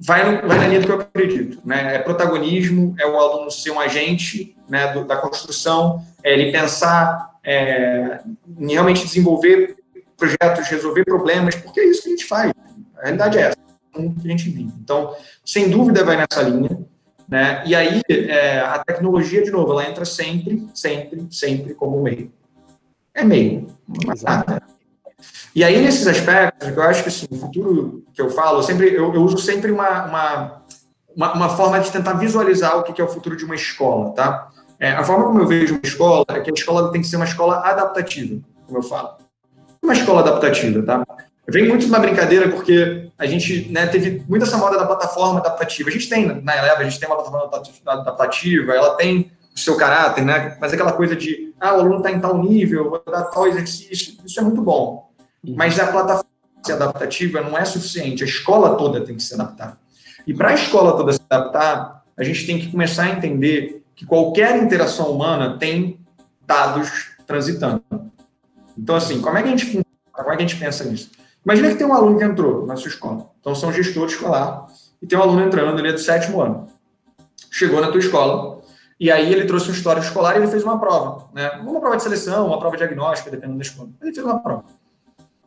[0.00, 1.96] vai, vai na linha do que eu acredito, né?
[1.96, 7.30] É protagonismo, é o aluno ser um agente né, do, da construção, é ele pensar
[7.44, 8.20] é,
[8.58, 9.76] em realmente desenvolver
[10.16, 12.52] projetos, resolver problemas, porque é isso que a gente faz.
[13.02, 13.56] A realidade é essa,
[13.96, 14.72] é que a gente vive.
[14.80, 16.78] Então, sem dúvida, vai nessa linha.
[17.28, 17.62] Né?
[17.66, 22.32] E aí, é, a tecnologia, de novo, ela entra sempre, sempre, sempre como meio.
[23.14, 23.66] É meio,
[24.22, 24.62] nada.
[25.54, 28.94] E aí, nesses aspectos, eu acho que assim, o futuro que eu falo, eu, sempre,
[28.94, 30.62] eu, eu uso sempre uma, uma,
[31.14, 34.50] uma, uma, forma de tentar visualizar o que é o futuro de uma escola, tá?
[34.78, 37.16] É, a forma como eu vejo uma escola é que a escola tem que ser
[37.16, 39.16] uma escola adaptativa, como eu falo
[39.82, 41.04] uma escola adaptativa, tá?
[41.48, 45.88] Vem muito na brincadeira porque a gente né, teve muita essa moda da plataforma adaptativa.
[45.88, 47.46] A gente tem, na Eleva, a gente tem uma plataforma
[47.94, 50.56] adaptativa, ela tem o seu caráter, né?
[50.60, 54.16] Mas aquela coisa de, ah, o aluno está em tal nível, vou dar tal exercício,
[54.24, 55.10] isso é muito bom.
[55.44, 55.54] Uhum.
[55.56, 56.28] Mas a plataforma
[56.70, 59.76] adaptativa não é suficiente, a escola toda tem que se adaptar.
[60.26, 64.06] E para a escola toda se adaptar, a gente tem que começar a entender que
[64.06, 65.98] qualquer interação humana tem
[66.46, 67.82] dados transitando.
[68.78, 69.86] Então, assim, como é que a gente?
[70.12, 71.10] Como é que a gente pensa nisso?
[71.44, 73.30] Imagina que tem um aluno que entrou na sua escola.
[73.40, 74.66] Então, são gestores escolar.
[75.00, 76.66] E tem um aluno entrando, ele é do sétimo ano.
[77.50, 78.62] Chegou na tua escola,
[79.02, 81.28] e aí ele trouxe um histórico escolar e ele fez uma prova.
[81.34, 81.50] Né?
[81.66, 83.88] Uma prova de seleção, uma prova diagnóstica, dependendo da escola.
[84.00, 84.64] Ele fez uma prova.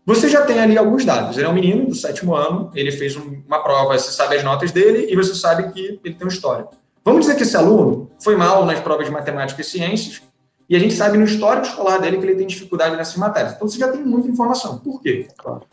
[0.06, 1.38] Você já tem ali alguns dados.
[1.38, 4.74] Ele é um menino do sétimo ano, ele fez uma prova, você sabe as notas
[4.74, 6.76] dele e você sabe que ele tem um histórico.
[7.04, 10.22] Vamos dizer que esse aluno foi mal nas provas de matemática e ciências,
[10.68, 13.54] e a gente sabe no histórico escolar dele que ele tem dificuldade nessas matérias.
[13.54, 14.80] Então você já tem muita informação.
[14.80, 15.28] Por quê?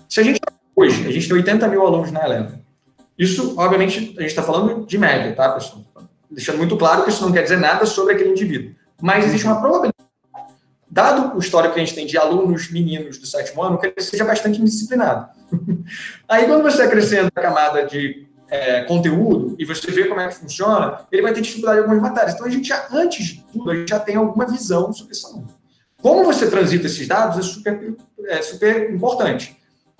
[0.08, 0.40] Se a gente
[0.76, 2.60] hoje, a gente tem 80 mil alunos na Eleva.
[3.18, 5.82] Isso, obviamente, a gente está falando de média, tá, pessoal?
[6.30, 8.74] Deixando muito claro que isso não quer dizer nada sobre aquele indivíduo.
[9.00, 9.94] Mas existe uma probabilidade,
[10.90, 14.00] dado o histórico que a gente tem de alunos meninos do sétimo ano, que ele
[14.00, 15.28] seja bastante indisciplinado.
[16.28, 20.34] Aí, quando você acrescenta a camada de é, conteúdo e você vê como é que
[20.34, 22.34] funciona, ele vai ter dificuldade em algumas matérias.
[22.34, 25.24] Então, a gente já, antes de tudo, a gente já tem alguma visão sobre esse
[25.24, 25.46] aluno.
[26.02, 29.56] Como você transita esses dados é super, é super importante.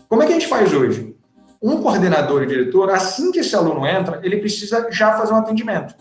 [0.06, 1.16] Como é que a gente faz hoje?
[1.62, 5.94] Um coordenador e diretor, assim que esse aluno entra, ele precisa já fazer um atendimento.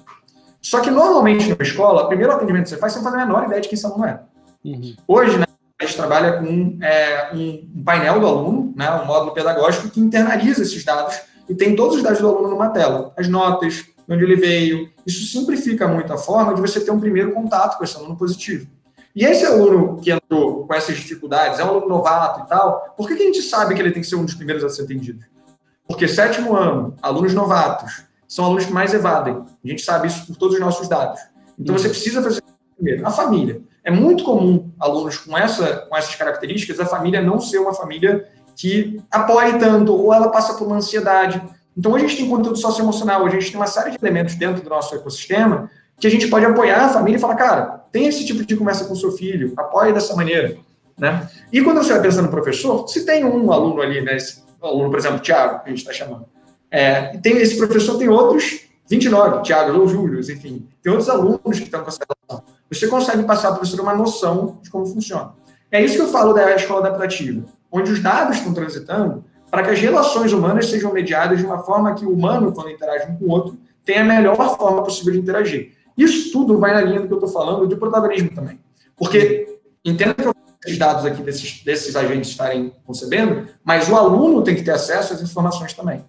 [0.62, 3.26] Só que, normalmente, na escola, o primeiro atendimento que você faz, você não faz a
[3.26, 4.20] menor ideia de quem esse aluno é.
[4.66, 4.96] Uhum.
[5.08, 5.46] Hoje, né,
[5.80, 10.84] gente trabalha com é, um painel do aluno, né, um módulo pedagógico que internaliza esses
[10.84, 13.14] dados e tem todos os dados do aluno numa tela.
[13.18, 14.90] As notas, de onde ele veio.
[15.06, 18.68] Isso simplifica muito a forma de você ter um primeiro contato com esse aluno positivo.
[19.14, 23.06] E esse aluno que entrou com essas dificuldades, é um aluno novato e tal, por
[23.06, 24.84] que, que a gente sabe que ele tem que ser um dos primeiros a ser
[24.84, 25.26] atendido?
[25.86, 29.34] Porque sétimo ano, alunos novatos, são alunos que mais evadem.
[29.34, 31.20] A gente sabe isso por todos os nossos dados.
[31.60, 32.42] Então você precisa fazer
[32.78, 33.06] primeiro.
[33.06, 33.62] A família.
[33.84, 38.26] É muito comum alunos com, essa, com essas características, a família não ser uma família
[38.56, 41.42] que apoie tanto, ou ela passa por uma ansiedade.
[41.76, 44.70] Então, a gente tem conteúdo socioemocional, a gente tem uma série de elementos dentro do
[44.70, 45.70] nosso ecossistema
[46.02, 48.86] que a gente pode apoiar a família e falar, cara, tem esse tipo de conversa
[48.86, 50.58] com o seu filho, apoie dessa maneira.
[50.98, 51.30] Né?
[51.54, 54.90] E quando você vai pensando no professor, se tem um aluno ali, né, esse aluno,
[54.90, 56.26] por exemplo, Tiago, que a gente está chamando,
[56.72, 61.66] é, tem, esse professor tem outros 29, Tiago ou Júlio, enfim, tem outros alunos que
[61.66, 62.46] estão com essa relação.
[62.70, 65.34] Você consegue passar para o professor uma noção de como funciona.
[65.72, 69.70] É isso que eu falo da escola adaptativa, onde os dados estão transitando para que
[69.72, 73.26] as relações humanas sejam mediadas de uma forma que o humano, quando interage um com
[73.26, 75.74] o outro, tenha a melhor forma possível de interagir.
[75.98, 78.60] Isso tudo vai na linha do que eu estou falando de protagonismo também.
[78.96, 80.34] Porque, entenda que eu
[80.66, 85.14] esses dados aqui desses, desses agentes estarem concebendo, mas o aluno tem que ter acesso
[85.14, 86.06] às informações também.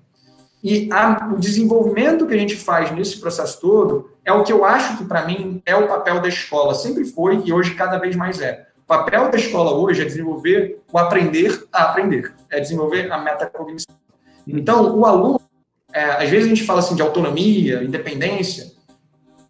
[0.63, 4.65] E a, o desenvolvimento que a gente faz nesse processo todo é o que eu
[4.65, 6.75] acho que, para mim, é o papel da escola.
[6.75, 8.69] Sempre foi e hoje cada vez mais é.
[8.83, 13.95] O papel da escola hoje é desenvolver o aprender a aprender, é desenvolver a metacognição.
[14.47, 15.41] Então, o aluno,
[15.93, 18.73] é, às vezes a gente fala assim de autonomia, independência,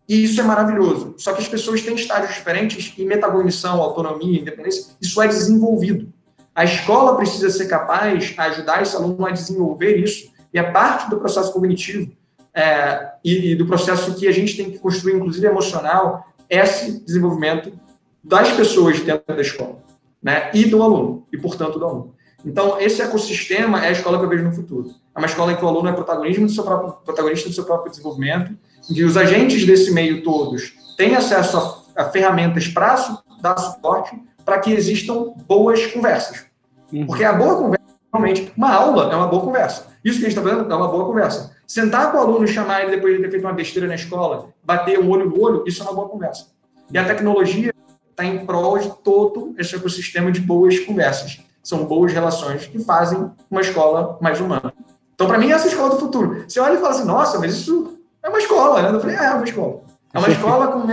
[0.09, 1.15] e isso é maravilhoso.
[1.17, 6.13] Só que as pessoas têm estágios diferentes e metacognição, autonomia, independência, isso é desenvolvido.
[6.55, 11.09] A escola precisa ser capaz de ajudar esse aluno a desenvolver isso, e é parte
[11.09, 12.13] do processo cognitivo
[12.55, 17.73] é, e, e, do processo que a gente tem que construir, inclusive emocional, esse desenvolvimento
[18.23, 19.79] das pessoas dentro da escola,
[20.23, 20.51] né?
[20.55, 22.15] E do aluno, e portanto do aluno.
[22.45, 24.91] Então, esse ecossistema é a escola que eu vejo no futuro.
[25.15, 27.65] É uma escola em que o aluno é protagonista do seu próprio, protagonista do seu
[27.65, 28.53] próprio desenvolvimento,
[28.91, 32.97] em que os agentes desse meio todos têm acesso a, a ferramentas para
[33.41, 36.47] dar suporte para que existam boas conversas.
[36.93, 37.07] Uhum.
[37.07, 39.87] Porque a boa conversa, realmente, uma aula é uma boa conversa.
[40.05, 41.57] Isso que a gente está fazendo é uma boa conversa.
[41.67, 44.99] Sentar com o aluno, chamar ele depois de ter feito uma besteira na escola, bater
[44.99, 46.49] um olho no olho, isso é uma boa conversa.
[46.93, 47.73] E a tecnologia
[48.13, 51.41] está em prol de todo esse ecossistema de boas conversas.
[51.63, 54.73] São boas relações que fazem uma escola mais humana.
[55.15, 56.45] Então, para mim, essa é a escola do futuro.
[56.47, 58.97] Você olha e fala assim, nossa, mas isso é uma escola, né?
[58.97, 59.83] Eu falei, é, é uma escola.
[60.13, 60.87] É uma escola com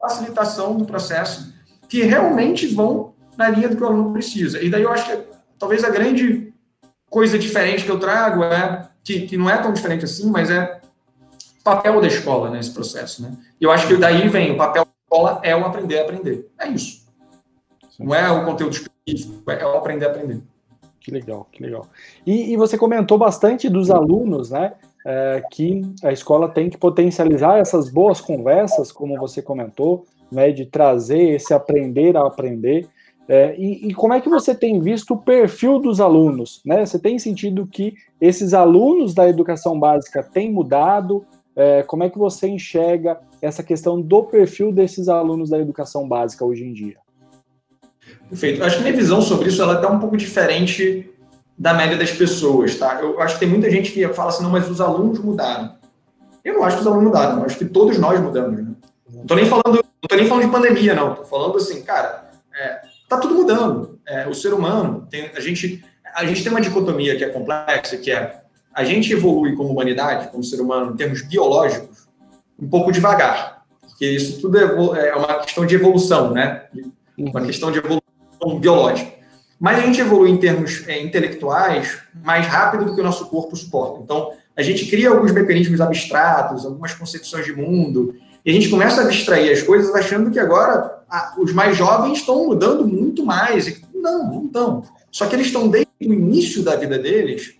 [0.00, 1.52] facilitação do processo
[1.88, 4.62] que realmente vão na linha do que o aluno precisa.
[4.62, 5.24] E daí eu acho que
[5.58, 6.52] talvez a grande
[7.10, 10.80] coisa diferente que eu trago é que, que não é tão diferente assim, mas é
[11.62, 13.32] papel da escola nesse processo, né?
[13.60, 16.48] E eu acho que daí vem o papel escola é o aprender a aprender.
[16.58, 17.06] É isso.
[17.98, 20.42] Não é o conteúdo específico, é o aprender a aprender.
[21.00, 21.86] Que legal, que legal.
[22.26, 24.74] E, e você comentou bastante dos alunos, né?
[25.06, 30.66] É, que a escola tem que potencializar essas boas conversas, como você comentou, né, de
[30.66, 32.88] trazer esse aprender a aprender.
[33.28, 36.60] É, e, e, como é que você tem visto o perfil dos alunos?
[36.64, 36.84] Né?
[36.84, 41.24] Você tem sentido que esses alunos da educação básica têm mudado?
[41.56, 46.44] É, como é que você enxerga essa questão do perfil desses alunos da educação básica
[46.44, 46.98] hoje em dia?
[48.28, 48.62] Perfeito.
[48.62, 51.10] Acho que minha visão sobre isso ela está um pouco diferente
[51.58, 53.00] da média das pessoas, tá?
[53.00, 55.74] Eu acho que tem muita gente que fala assim, não, mas os alunos mudaram.
[56.44, 58.74] Eu não acho que os alunos mudaram, eu acho que todos nós mudamos, né?
[59.10, 61.12] Não estou nem falando, não tô nem falando de pandemia, não.
[61.12, 63.98] Estou falando assim, cara, é, tá tudo mudando.
[64.06, 65.82] É, o ser humano, tem, a, gente,
[66.14, 68.42] a gente tem uma dicotomia que é complexa, que é
[68.76, 72.06] a gente evolui como humanidade, como ser humano, em termos biológicos,
[72.60, 73.62] um pouco devagar.
[73.80, 74.58] Porque isso tudo
[74.94, 76.66] é, é uma questão de evolução, né?
[77.16, 79.10] Uma questão de evolução biológica.
[79.58, 83.56] Mas a gente evolui em termos é, intelectuais mais rápido do que o nosso corpo
[83.56, 84.02] suporta.
[84.02, 89.00] Então, a gente cria alguns mecanismos abstratos, algumas concepções de mundo, e a gente começa
[89.00, 93.80] a abstrair as coisas achando que agora a, os mais jovens estão mudando muito mais.
[93.94, 94.82] Não, não estão.
[95.10, 97.56] Só que eles estão desde o início da vida deles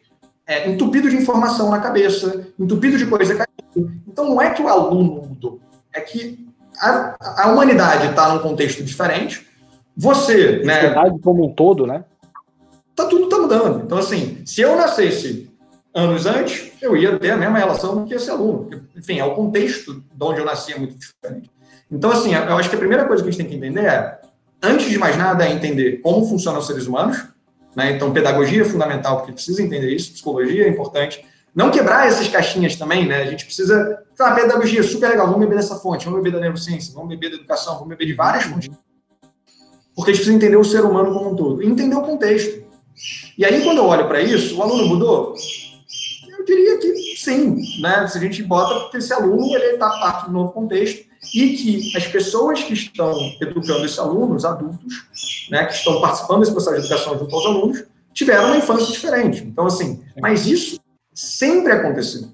[0.47, 3.93] é, entupido de informação na cabeça, entupido de coisa caindo.
[4.07, 5.61] Então não é que o aluno mudou,
[5.93, 6.47] é que
[6.79, 9.47] a, a humanidade está num contexto diferente.
[9.97, 11.19] Você, a né?
[11.23, 12.05] como um todo, né?
[12.95, 13.85] Tá tudo tá mudando.
[13.85, 15.51] Então assim, se eu nascesse
[15.95, 18.69] anos antes, eu ia ter a mesma relação que esse aluno.
[18.95, 21.51] Enfim, é o contexto de onde eu nasci é muito diferente.
[21.91, 24.21] Então, assim, eu acho que a primeira coisa que a gente tem que entender é,
[24.63, 27.25] antes de mais nada, é entender como funcionam os seres humanos.
[27.77, 27.93] Né?
[27.93, 31.23] Então, pedagogia é fundamental, porque precisa entender isso, psicologia é importante.
[31.55, 33.23] Não quebrar essas caixinhas também, né?
[33.23, 34.03] A gente precisa.
[34.19, 37.37] Ah, pedagogia, super legal, vamos beber dessa fonte, vamos beber da neurociência, vamos beber da
[37.37, 38.71] educação, vamos beber de várias fontes.
[39.95, 42.65] porque a gente precisa entender o ser humano como um todo, entender o contexto.
[43.37, 45.35] E aí, quando eu olho para isso, o aluno mudou?
[46.47, 48.07] Diria que sim, né?
[48.07, 52.07] Se a gente bota, esse aluno ele está parte do novo contexto e que as
[52.07, 57.19] pessoas que estão educando esses alunos, adultos, né, que estão participando desse processo de educação
[57.19, 59.43] junto aos alunos, tiveram uma infância diferente.
[59.43, 60.79] Então, assim, mas isso
[61.13, 62.29] sempre aconteceu.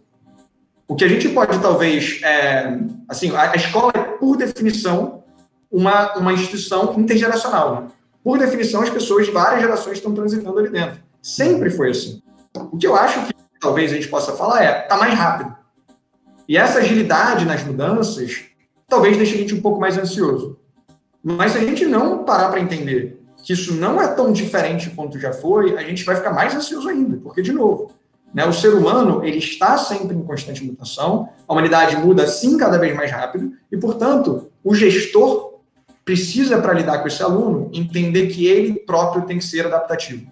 [0.86, 5.24] O que a gente pode, talvez, é, assim, a, escola é, por definição,
[5.70, 7.74] uma, uma instituição intergeracional.
[7.74, 7.88] Né?
[8.22, 11.00] Por definição, as pessoas de várias gerações estão transitando ali dentro.
[11.22, 12.22] Sempre foi assim.
[12.54, 13.32] O que eu acho que
[13.62, 15.54] talvez a gente possa falar é, tá mais rápido.
[16.48, 18.44] E essa agilidade nas mudanças
[18.88, 20.58] talvez deixe a gente um pouco mais ansioso.
[21.22, 25.18] Mas se a gente não parar para entender que isso não é tão diferente quanto
[25.18, 27.90] já foi, a gente vai ficar mais ansioso ainda, porque, de novo,
[28.34, 32.78] né, o ser humano ele está sempre em constante mutação, a humanidade muda sim cada
[32.78, 35.60] vez mais rápido, e, portanto, o gestor
[36.04, 40.30] precisa, para lidar com esse aluno, entender que ele próprio tem que ser adaptativo.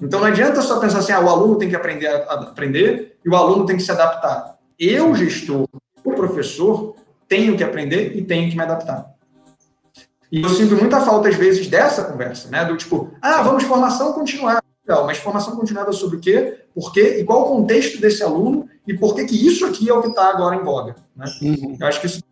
[0.00, 3.28] Então, não adianta só pensar assim, ah, o aluno tem que aprender a, aprender e
[3.28, 4.58] o aluno tem que se adaptar.
[4.78, 5.68] Eu, gestor,
[6.02, 6.94] o professor,
[7.28, 9.14] tenho que aprender e tenho que me adaptar.
[10.32, 12.64] E eu sinto muita falta, às vezes, dessa conversa, né?
[12.64, 14.62] Do tipo, ah, vamos formação continuada.
[14.86, 16.64] Legal, mas formação continuada sobre o quê?
[16.74, 17.18] Por quê?
[17.20, 18.68] E qual o contexto desse aluno?
[18.86, 20.96] E por que, que isso aqui é o que está agora em voga?
[21.14, 21.26] Né?
[21.42, 21.76] Uhum.
[21.78, 22.22] Eu acho que isso.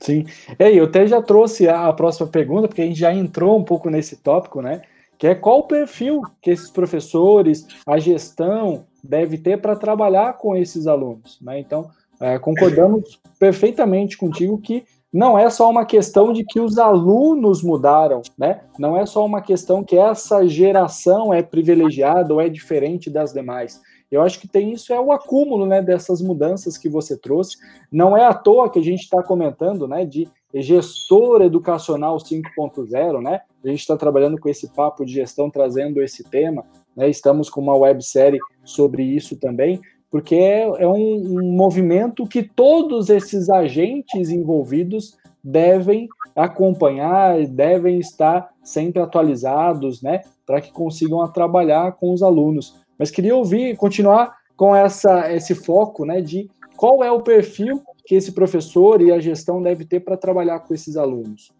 [0.00, 0.26] Sim.
[0.58, 3.88] É, eu até já trouxe a próxima pergunta, porque a gente já entrou um pouco
[3.88, 4.82] nesse tópico, né?
[5.18, 10.56] Que é qual o perfil que esses professores, a gestão, deve ter para trabalhar com
[10.56, 11.58] esses alunos, né?
[11.58, 11.90] Então,
[12.20, 18.20] é, concordamos perfeitamente contigo que não é só uma questão de que os alunos mudaram,
[18.36, 18.60] né?
[18.78, 23.80] Não é só uma questão que essa geração é privilegiada ou é diferente das demais.
[24.10, 27.56] Eu acho que tem isso é o acúmulo, né, dessas mudanças que você trouxe.
[27.92, 33.40] Não é à toa que a gente está comentando, né, de gestor educacional 5.0, né?
[33.62, 36.64] A gente está trabalhando com esse papo de gestão, trazendo esse tema.
[36.96, 37.10] Né?
[37.10, 39.80] Estamos com uma websérie sobre isso também,
[40.10, 48.48] porque é, é um, um movimento que todos esses agentes envolvidos devem acompanhar, devem estar
[48.62, 52.76] sempre atualizados, né, para que consigam trabalhar com os alunos.
[52.98, 58.14] Mas queria ouvir, continuar com essa, esse foco, né, de qual é o perfil que
[58.14, 61.52] esse professor e a gestão deve ter para trabalhar com esses alunos.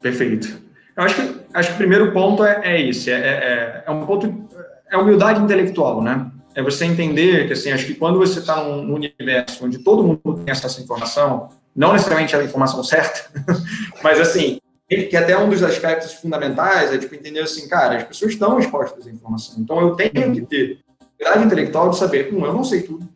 [0.00, 0.60] Perfeito.
[0.96, 4.06] Eu acho que, acho que o primeiro ponto é, é esse, é, é, é um
[4.06, 4.48] ponto,
[4.90, 6.30] é humildade intelectual, né?
[6.54, 10.40] é você entender que, assim, acho que quando você está num, universo onde todo mundo
[10.44, 13.28] tem acesso à informação, não necessariamente a informação certa,
[14.02, 18.32] mas, assim, que até um dos aspectos fundamentais é, tipo, entender, assim, cara, as pessoas
[18.32, 22.52] estão expostas à informação, então eu tenho que ter habilidade intelectual de saber, um, eu
[22.52, 23.08] não sei tudo,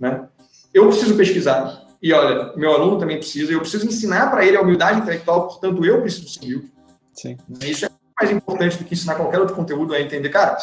[0.00, 0.28] né?
[0.74, 4.62] Eu preciso pesquisar, e olha, meu aluno também precisa, eu preciso ensinar para ele a
[4.62, 6.72] humildade intelectual, portanto, eu preciso ser humilde.
[7.12, 7.36] Sim.
[7.60, 10.56] Isso é mais importante do que ensinar qualquer outro conteúdo é entender, cara,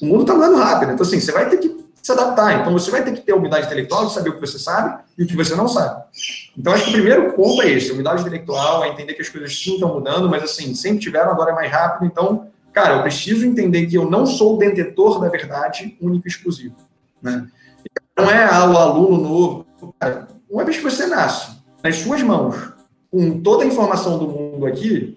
[0.00, 2.90] o mundo está andando rápido, então assim, você vai ter que se adaptar, então você
[2.90, 5.36] vai ter que ter a humildade intelectual saber o que você sabe e o que
[5.36, 6.02] você não sabe.
[6.58, 9.28] Então acho que o primeiro ponto é esse, a humildade intelectual, é entender que as
[9.28, 13.02] coisas sim estão mudando, mas assim, sempre tiveram, agora é mais rápido, então, cara, eu
[13.02, 16.74] preciso entender que eu não sou o detentor da verdade único e exclusivo,
[17.22, 17.46] né?
[18.18, 19.66] Não é ah, o aluno novo,
[20.00, 21.52] cara, uma vez que você nasce
[21.84, 22.72] nas suas mãos,
[23.12, 25.16] com toda a informação do mundo aqui,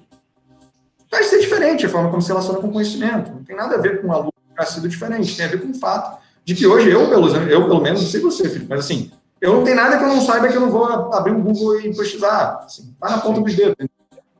[1.09, 3.31] vai ser diferente a forma como se relaciona com o conhecimento.
[3.31, 5.71] Não tem nada a ver com o aluno ter sido diferente, tem a ver com
[5.71, 8.81] o fato de que hoje eu, pelo, eu, pelo menos, não sei você, Felipe, mas
[8.81, 11.41] assim, eu não tenho nada que eu não saiba que eu não vou abrir um
[11.41, 12.61] Google e pesquisar.
[12.63, 13.75] Assim, tá na ponta dos dedos.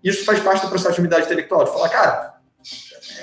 [0.03, 2.35] Isso faz parte do processo de umidade intelectual, de falar, cara,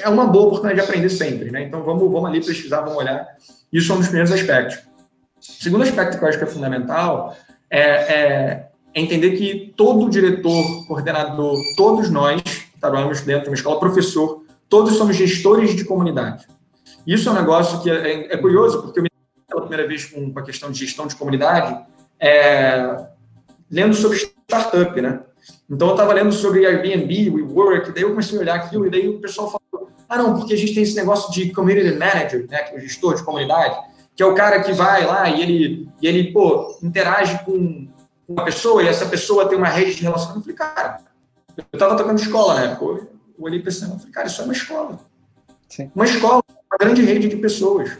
[0.03, 1.63] é uma boa oportunidade de aprender sempre, né?
[1.63, 3.27] Então vamos, vamos ali pesquisar, vamos olhar.
[3.73, 4.79] Isso é um dos primeiros aspectos.
[4.79, 7.37] O segundo aspecto que eu acho que é fundamental
[7.71, 12.43] é, é, é entender que todo diretor, coordenador, todos nós
[12.81, 16.47] trabalhamos dentro de uma escola, professor, todos somos gestores de comunidade.
[17.07, 19.13] Isso é um negócio que é, é curioso, porque eu me
[19.53, 21.79] pela primeira vez com, a questão de gestão de comunidade,
[22.19, 23.07] é,
[23.71, 25.21] lendo sobre startup, né?
[25.69, 29.09] Então eu estava lendo sobre Airbnb, WeWork, daí eu comecei a olhar aquilo e daí
[29.09, 32.63] o pessoal falou, ah não, porque a gente tem esse negócio de community manager, né,
[32.63, 33.77] que é o gestor de comunidade,
[34.15, 37.89] que é o cara que vai lá e ele, e ele pô, interage com
[38.29, 40.49] uma pessoa e essa pessoa tem uma rede de relacionamento.
[40.49, 41.01] Eu falei, cara,
[41.57, 42.77] eu estava tocando escola, né?
[42.79, 44.99] Pô, eu olhei pensando, eu falei, cara, isso é uma escola.
[45.69, 45.91] Sim.
[45.95, 46.43] Uma escola
[46.73, 47.91] uma grande rede de pessoas.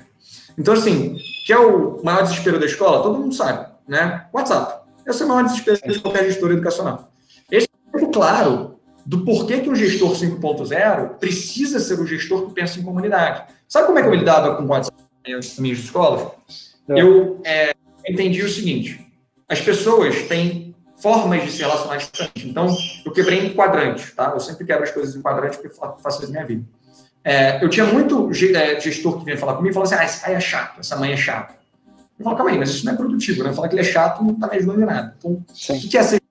[0.59, 3.03] Então, assim, que é o maior desespero da escola?
[3.03, 4.27] Todo mundo sabe, né?
[4.33, 4.83] WhatsApp.
[5.07, 7.13] Esse é o maior desespero de qualquer gestor educacional.
[7.51, 12.55] Esse é muito claro do porquê que o gestor 5.0 precisa ser o gestor que
[12.55, 13.45] pensa em comunidade.
[13.69, 14.97] Sabe como é que eu lidava com o WhatsApp
[15.29, 16.31] nas minhas escolas?
[16.89, 17.01] É.
[17.01, 17.75] Eu é,
[18.07, 19.07] entendi o seguinte:
[19.49, 22.49] as pessoas têm formas de se relacionar distante.
[22.49, 22.69] Então,
[23.05, 24.31] eu quebrei em quadrantes, tá?
[24.33, 26.65] Eu sempre quebro as coisas em quadrantes porque facilita a minha vida.
[27.25, 30.21] É, eu tinha muito é, gestor que vinha falar comigo e falava assim: ah, esse
[30.21, 31.55] pai é chato, essa mãe é chata.
[32.19, 33.53] Eu falo, calma aí, mas isso não é produtivo, né?
[33.53, 35.17] Falar que ele é chato não está me ajudando em nada.
[35.19, 36.23] Então, o que é ser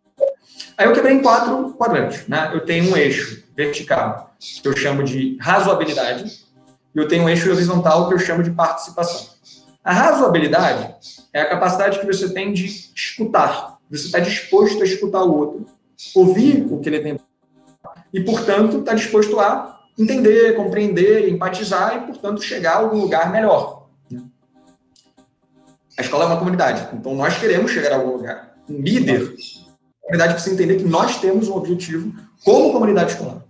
[0.77, 2.49] Aí eu quebrei em quatro quadrantes, né?
[2.53, 6.43] Eu tenho um eixo vertical, que eu chamo de razoabilidade,
[6.95, 9.27] e eu tenho um eixo horizontal, que eu chamo de participação.
[9.83, 10.95] A razoabilidade
[11.33, 13.77] é a capacidade que você tem de escutar.
[13.89, 15.65] Você está disposto a escutar o outro,
[16.15, 17.19] ouvir o que ele tem
[18.13, 23.87] e, portanto, está disposto a entender, compreender, empatizar e, portanto, chegar a algum lugar melhor.
[25.97, 28.55] A escola é uma comunidade, então nós queremos chegar a algum lugar.
[28.69, 29.35] Um líder,
[30.01, 33.43] a comunidade precisa entender que nós temos um objetivo como comunidade escolar.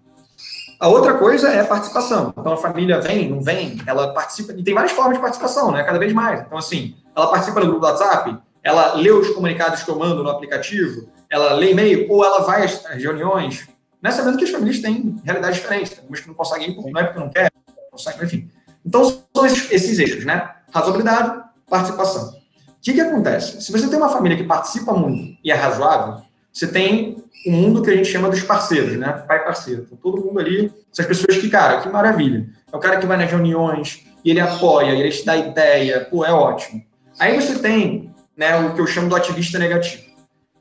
[0.80, 2.34] A outra coisa é participação.
[2.36, 5.84] Então a família vem, não vem, ela participa, e tem várias formas de participação, né?
[5.84, 6.42] Cada vez mais.
[6.42, 10.24] Então, assim, ela participa no grupo do WhatsApp, ela lê os comunicados que eu mando
[10.24, 13.68] no aplicativo, ela lê e-mail, ou ela vai às reuniões,
[14.02, 14.12] né?
[14.12, 15.98] Sabendo que as famílias têm realidades diferentes.
[15.98, 18.50] Algumas que não conseguem ir, não é porque não quer, não conseguem, enfim.
[18.86, 20.50] Então, são esses, esses eixos, né?
[20.74, 22.30] Razoabilidade, participação.
[22.30, 22.36] O
[22.82, 23.62] que, que acontece?
[23.62, 27.82] Se você tem uma família que participa muito e é razoável, você tem um mundo
[27.82, 29.12] que a gente chama dos parceiros, né?
[29.28, 29.84] Pai parceiro.
[29.84, 32.50] Então, todo mundo ali, essas pessoas que, cara, que maravilha.
[32.72, 36.26] É o cara que vai nas reuniões e ele apoia, ele te dá ideia, pô,
[36.26, 36.84] é ótimo.
[37.20, 40.04] Aí você tem né, o que eu chamo do ativista negativo,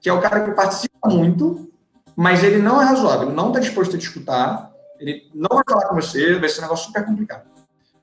[0.01, 1.70] que é o cara que participa muito,
[2.21, 4.27] mas ele não é razoável, ele não está disposto a discutir,
[4.99, 7.45] ele não vai falar com você, vai ser um negócio super complicado.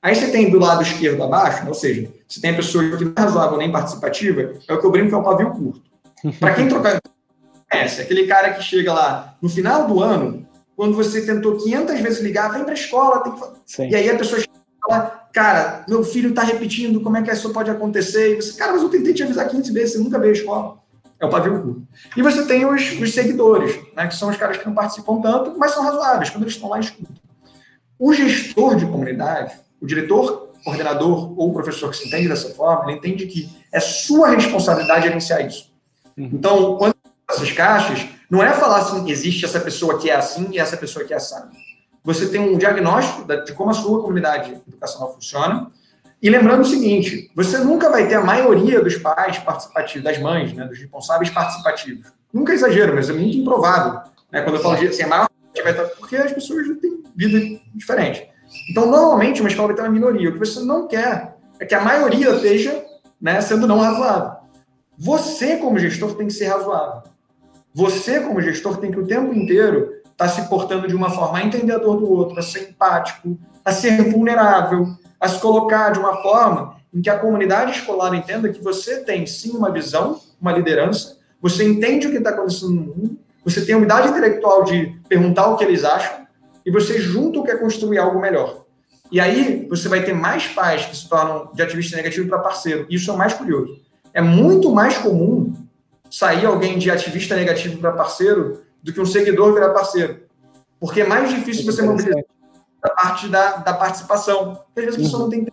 [0.02, 3.12] Aí você tem do lado esquerdo abaixo, ou seja, você tem a pessoa que não
[3.16, 5.82] é razoável nem participativa, é o que eu brinco que é o pavio curto.
[6.40, 7.00] Para quem trocar
[7.70, 10.44] conhece, aquele cara que chega lá no final do ano,
[10.74, 13.94] quando você tentou 500 vezes ligar, vem para a escola, tem que...
[13.94, 14.42] e aí a pessoa
[14.84, 18.32] fala, cara, meu filho está repetindo, como é que isso pode acontecer?
[18.32, 20.87] E você, cara, mas eu tentei te avisar 500 vezes, você nunca veio à escola.
[21.20, 21.82] É o pavio curto.
[22.16, 25.58] E você tem os, os seguidores, né, que são os caras que não participam tanto,
[25.58, 27.14] mas são razoáveis, quando eles estão lá, escutam.
[27.98, 32.98] O gestor de comunidade, o diretor, coordenador ou professor que se entende dessa forma, ele
[32.98, 35.72] entende que é sua responsabilidade gerenciar isso.
[36.16, 36.30] Uhum.
[36.32, 36.94] Então, quando
[37.28, 41.04] essas caixas, não é falar assim, existe essa pessoa que é assim e essa pessoa
[41.04, 41.36] que é assim.
[42.04, 45.70] Você tem um diagnóstico de como a sua comunidade educacional funciona.
[46.20, 50.52] E lembrando o seguinte, você nunca vai ter a maioria dos pais participativos, das mães,
[50.52, 52.06] né, dos responsáveis participativos.
[52.32, 54.00] Nunca é exagero, mas é muito improvável.
[54.30, 54.42] Né?
[54.42, 55.28] Quando eu falo de assim, a maior
[55.62, 58.28] vai estar, porque as pessoas têm vida diferente.
[58.70, 60.30] Então, normalmente, uma escola vai ter uma minoria.
[60.30, 62.84] O que você não quer é que a maioria esteja
[63.20, 64.38] né, sendo não razoável.
[64.96, 67.02] Você, como gestor, tem que ser razoável.
[67.74, 71.38] Você, como gestor, tem que o tempo inteiro estar tá se portando de uma forma
[71.38, 74.88] a entender a dor do outro, a ser empático, a ser vulnerável,
[75.20, 79.26] a se colocar de uma forma em que a comunidade escolar entenda que você tem
[79.26, 83.74] sim uma visão, uma liderança, você entende o que está acontecendo no mundo, você tem
[83.74, 86.26] a unidade intelectual de perguntar o que eles acham
[86.64, 88.64] e você junto quer construir algo melhor.
[89.10, 92.86] E aí você vai ter mais pais que se tornam de ativista negativo para parceiro.
[92.90, 93.80] Isso é o mais curioso.
[94.12, 95.54] É muito mais comum
[96.10, 100.20] sair alguém de ativista negativo para parceiro do que um seguidor virar parceiro.
[100.78, 102.22] Porque é mais difícil você mobilizar
[102.82, 104.60] a parte da, da participação.
[104.66, 105.46] Porque às vezes a pessoa não tem.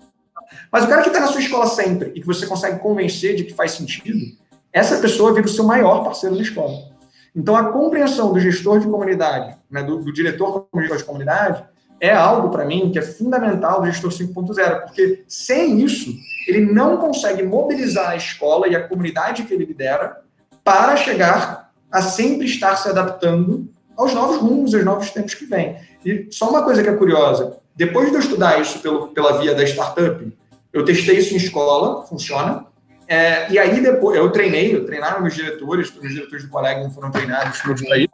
[0.71, 3.43] Mas o cara que está na sua escola sempre e que você consegue convencer de
[3.43, 4.38] que faz sentido,
[4.71, 6.95] essa pessoa vira o seu maior parceiro na escola.
[7.36, 11.65] Então, a compreensão do gestor de comunidade, né, do, do diretor como gestor de comunidade,
[11.99, 16.13] é algo, para mim, que é fundamental do gestor 5.0, porque sem isso,
[16.47, 20.21] ele não consegue mobilizar a escola e a comunidade que ele lidera
[20.63, 25.78] para chegar a sempre estar se adaptando aos novos rumos, aos novos tempos que vêm.
[26.06, 29.56] E só uma coisa que é curiosa: depois de eu estudar isso pelo, pela via
[29.56, 30.32] da startup,
[30.72, 32.66] eu testei isso em escola, funciona.
[33.08, 37.12] É, e aí depois eu treinei, eu treinaram meus diretores, os diretores do colega foram
[37.12, 38.10] treinados para isso.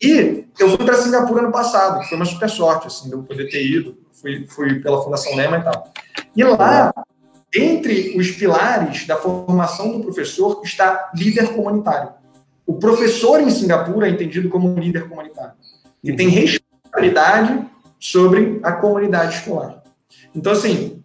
[0.00, 3.22] E eu fui para Singapura ano passado, que foi uma super sorte, assim, de eu
[3.22, 3.96] poder ter ido.
[4.12, 5.92] Fui, fui pela Fundação Lema e tal.
[6.36, 6.92] E lá
[7.54, 12.10] entre os pilares da formação do professor está líder comunitário.
[12.66, 15.54] O professor em Singapura é entendido como líder comunitário.
[16.04, 16.28] E tem
[16.88, 17.66] responsabilidade
[17.98, 19.82] sobre a comunidade escolar.
[20.34, 21.02] Então, assim,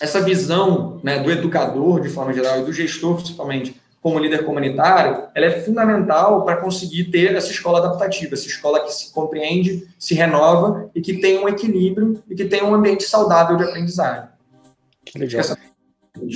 [0.00, 5.24] essa visão né, do educador, de forma geral, e do gestor, principalmente, como líder comunitário,
[5.34, 10.14] ela é fundamental para conseguir ter essa escola adaptativa, essa escola que se compreende, se
[10.14, 14.28] renova e que tem um equilíbrio e que tem um ambiente saudável de aprendizagem.
[15.16, 15.56] Legal.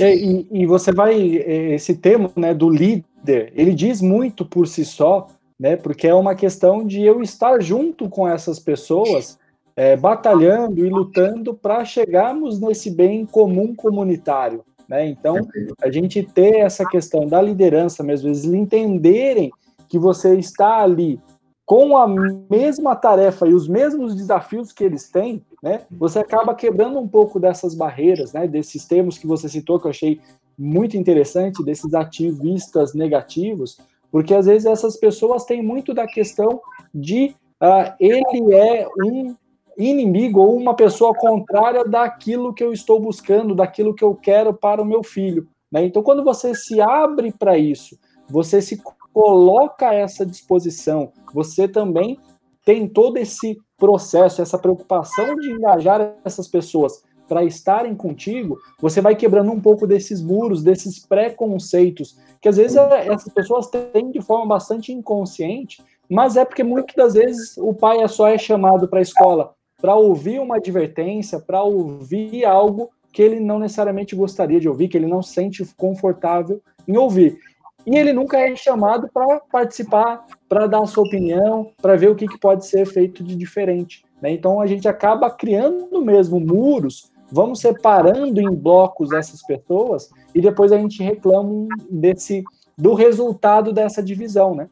[0.01, 4.67] É, e, e, você vai, é, esse termo né, do líder, ele diz muito por
[4.67, 5.29] si só,
[5.63, 9.39] né, porque é uma questão de eu estar junto com essas pessoas,
[9.77, 14.65] é, batalhando e lutando para chegarmos nesse bem comum comunitário.
[14.89, 15.07] Né?
[15.07, 15.37] Então,
[15.81, 19.53] a gente ter essa questão da liderança mesmo, eles entenderem
[19.89, 21.21] que você está ali
[21.65, 26.99] com a mesma tarefa e os mesmos desafios que eles têm, né, você acaba quebrando
[26.99, 30.21] um pouco dessas barreiras, né, desses termos que você citou que eu achei
[30.59, 33.79] muito interessante, desses ativistas negativos,
[34.13, 36.61] porque às vezes essas pessoas têm muito da questão
[36.95, 39.35] de uh, ele é um
[39.79, 44.83] inimigo ou uma pessoa contrária daquilo que eu estou buscando, daquilo que eu quero para
[44.83, 45.49] o meu filho.
[45.71, 45.87] Né?
[45.87, 47.99] Então, quando você se abre para isso,
[48.29, 48.83] você se
[49.15, 52.19] coloca essa disposição, você também
[52.65, 59.15] tem todo esse processo, essa preocupação de engajar essas pessoas para estarem contigo, você vai
[59.15, 64.21] quebrando um pouco desses muros, desses preconceitos, que às vezes é, essas pessoas têm de
[64.21, 68.89] forma bastante inconsciente, mas é porque muitas das vezes o pai é só é chamado
[68.89, 74.61] para a escola para ouvir uma advertência, para ouvir algo que ele não necessariamente gostaria
[74.61, 77.37] de ouvir, que ele não sente confortável em ouvir.
[77.85, 82.15] E ele nunca é chamado para participar, para dar a sua opinião, para ver o
[82.15, 84.05] que, que, pode ser feito de diferente.
[84.23, 84.31] Né?
[84.31, 90.71] Então a gente acaba criando mesmo muros, vamos separando em blocos essas pessoas e depois
[90.71, 92.45] a gente reclama desse
[92.77, 94.69] do resultado dessa divisão, né?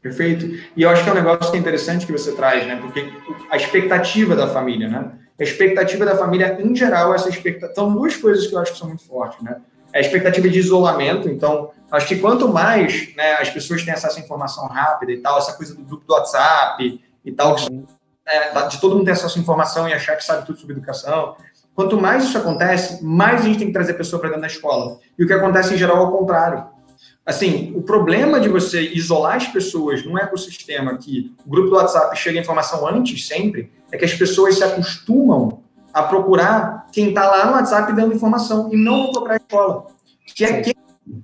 [0.00, 0.46] Perfeito.
[0.76, 2.76] E eu acho que é um negócio que é interessante que você traz, né?
[2.76, 3.08] Porque
[3.50, 5.12] a expectativa da família, né?
[5.38, 7.74] A expectativa da família, em geral, essa expectativa.
[7.74, 9.60] São duas coisas que eu acho que são muito fortes, né?
[9.92, 14.18] É a expectativa de isolamento, então, acho que quanto mais né, as pessoas têm acesso
[14.18, 17.56] à informação rápida e tal, essa coisa do grupo do WhatsApp e tal,
[18.26, 21.36] é, de todo mundo ter acesso à informação e achar que sabe tudo sobre educação,
[21.74, 24.98] quanto mais isso acontece, mais a gente tem que trazer pessoa para dentro da escola.
[25.18, 26.72] E o que acontece em geral é o contrário
[27.24, 32.16] assim, o problema de você isolar as pessoas num ecossistema que o grupo do WhatsApp
[32.18, 35.62] chega a informação antes, sempre, é que as pessoas se acostumam
[35.92, 39.86] a procurar quem está lá no WhatsApp dando informação e não procurar a escola,
[40.26, 40.74] que é quem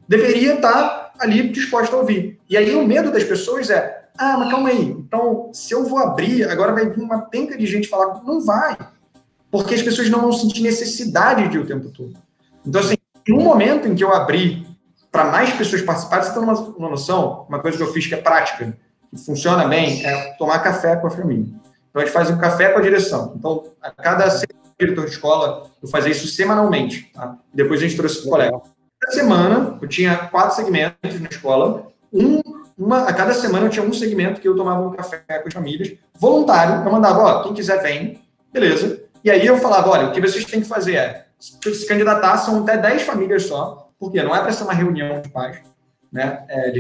[0.07, 2.39] deveria estar tá ali disposto a ouvir.
[2.49, 5.99] E aí o medo das pessoas é, ah, mas calma aí, então se eu vou
[5.99, 8.77] abrir, agora vai vir uma penca de gente falar, não vai,
[9.51, 12.15] porque as pessoas não vão sentir necessidade de o tempo todo.
[12.67, 12.97] Então, assim,
[13.27, 14.67] no momento em que eu abrir
[15.11, 18.15] para mais pessoas participarem, você tem uma, uma noção, uma coisa que eu fiz que
[18.15, 18.77] é prática,
[19.11, 21.47] que funciona bem, é tomar café com a família.
[21.91, 23.35] Então, a gente faz um café com a direção.
[23.37, 24.29] Então, a cada
[24.79, 27.11] diretor de escola, eu fazia isso semanalmente.
[27.15, 27.37] Tá?
[27.53, 28.61] Depois a gente trouxe o colega.
[29.01, 31.89] Cada semana, eu tinha quatro segmentos na escola.
[32.13, 32.41] Um,
[32.77, 35.55] uma, a cada semana eu tinha um segmento que eu tomava um café com as
[35.55, 36.85] famílias, voluntário.
[36.85, 38.21] Eu mandava, ó, quem quiser vem,
[38.53, 39.03] beleza.
[39.23, 42.63] E aí eu falava, olha, o que vocês têm que fazer é se candidatar, são
[42.63, 45.59] até 10 famílias só porque não é para ser uma reunião de pais,
[46.13, 46.45] né?
[46.49, 46.73] É,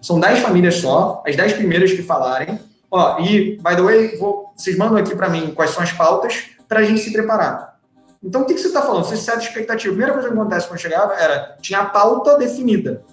[0.00, 2.58] são 10 famílias só, as 10 primeiras que falarem.
[2.90, 6.50] Ó, e, by the way, vou, vocês mandam aqui para mim quais são as pautas
[6.68, 7.80] para a gente se preparar.
[8.22, 9.04] Então, o que, que você está falando?
[9.04, 9.92] Você sete expectativa.
[9.92, 13.04] A primeira coisa que acontece quando chegava era, tinha a pauta definida.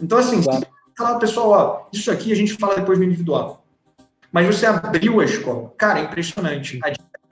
[0.00, 0.66] Então, assim, claro.
[0.96, 3.64] falar, pessoal, ó, isso aqui a gente fala depois no individual.
[4.30, 5.72] Mas você abriu a escola.
[5.76, 6.90] Cara, é impressionante a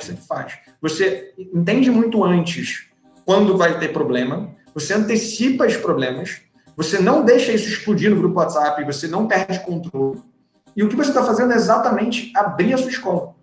[0.08, 0.58] que faz.
[0.80, 2.88] Você entende muito antes
[3.24, 6.42] quando vai ter problema, você antecipa os problemas,
[6.76, 10.20] você não deixa isso explodir no grupo WhatsApp, você não perde controle.
[10.76, 13.34] E o que você está fazendo é exatamente abrir a sua escola.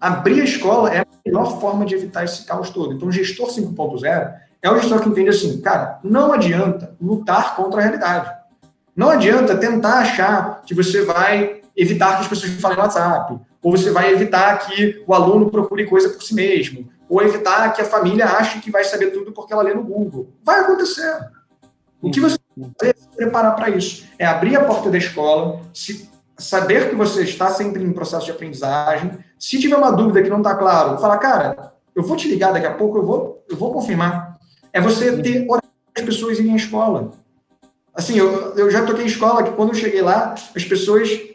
[0.00, 2.92] Abrir a escola é a melhor forma de evitar esse caos todo.
[2.92, 7.80] Então, o gestor 5.0 é o gestor que entende assim, cara, não adianta lutar contra
[7.80, 8.30] a realidade.
[8.94, 13.76] Não adianta tentar achar que você vai evitar que as pessoas falem no WhatsApp, ou
[13.76, 17.84] você vai evitar que o aluno procure coisa por si mesmo, ou evitar que a
[17.84, 20.28] família ache que vai saber tudo porque ela lê no Google.
[20.44, 21.18] Vai acontecer.
[22.00, 22.38] O que você
[22.78, 24.06] tem é se preparar para isso.
[24.20, 26.08] É abrir a porta da escola, se,
[26.38, 29.18] saber que você está sempre em processo de aprendizagem.
[29.36, 32.66] Se tiver uma dúvida que não está claro, falar, cara, eu vou te ligar daqui
[32.66, 34.38] a pouco, eu vou, eu vou confirmar.
[34.72, 35.60] É você ter hora
[35.98, 37.10] as pessoas irem à escola.
[37.92, 41.34] Assim, eu, eu já toquei em escola que quando eu cheguei lá, as pessoas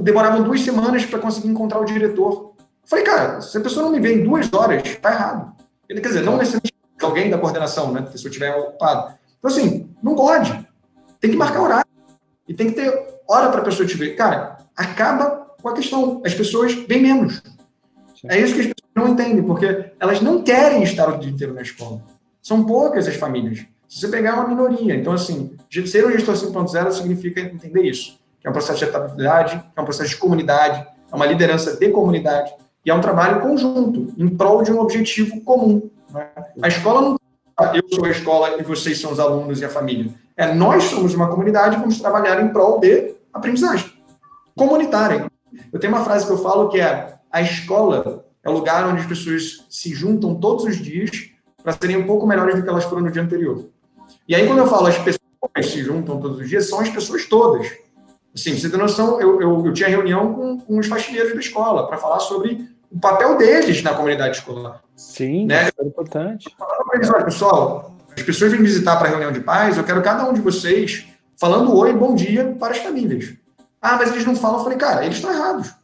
[0.00, 2.52] demoravam duas semanas para conseguir encontrar o diretor.
[2.84, 5.52] Falei, cara, se a pessoa não me vê em duas horas, tá errado.
[5.88, 8.06] Ele, quer dizer, não necessariamente alguém da coordenação, né?
[8.14, 9.14] Se eu estiver ocupado.
[9.38, 10.66] Então, assim, não pode.
[11.20, 11.90] Tem que marcar horário.
[12.48, 12.90] E tem que ter
[13.28, 14.16] hora para a pessoa te ver.
[14.16, 16.22] Cara, acaba com a questão.
[16.24, 17.42] As pessoas vêm menos.
[18.28, 21.54] É isso que as pessoas não entendem, porque elas não querem estar o dia inteiro
[21.54, 22.02] na escola.
[22.40, 23.66] São poucas as famílias.
[23.88, 24.94] Se você pegar uma minoria.
[24.94, 28.18] Então, assim, ser um gestor 5.0 significa entender isso.
[28.42, 31.76] Que é um processo de etapa,bilidade que é um processo de comunidade, é uma liderança
[31.76, 32.52] de comunidade.
[32.84, 35.88] E é um trabalho conjunto, em prol de um objetivo comum.
[36.12, 36.28] Né?
[36.60, 37.16] A escola não
[37.74, 40.12] eu sou a escola e vocês são os alunos e a família.
[40.36, 43.92] É nós somos uma comunidade e vamos trabalhar em prol de aprendizagem
[44.56, 45.30] comunitária.
[45.72, 49.00] Eu tenho uma frase que eu falo que é a escola é o lugar onde
[49.00, 51.30] as pessoas se juntam todos os dias
[51.62, 53.66] para serem um pouco melhores do que elas foram no dia anterior.
[54.26, 55.20] E aí quando eu falo as pessoas
[55.62, 57.70] se juntam todos os dias, são as pessoas todas.
[58.34, 61.86] Assim, você tem noção, eu, eu, eu tinha reunião com, com os faxineiros da escola
[61.86, 64.82] para falar sobre o papel deles na comunidade escolar.
[64.96, 65.68] Sim, né?
[65.78, 66.48] é importante.
[66.94, 70.28] Eles, olha, pessoal, as pessoas vêm visitar para a reunião de pais, eu quero cada
[70.28, 71.06] um de vocês
[71.36, 73.34] falando oi, bom dia para as famílias.
[73.80, 74.58] Ah, mas eles não falam.
[74.58, 75.74] Eu falei, cara, eles estão errados.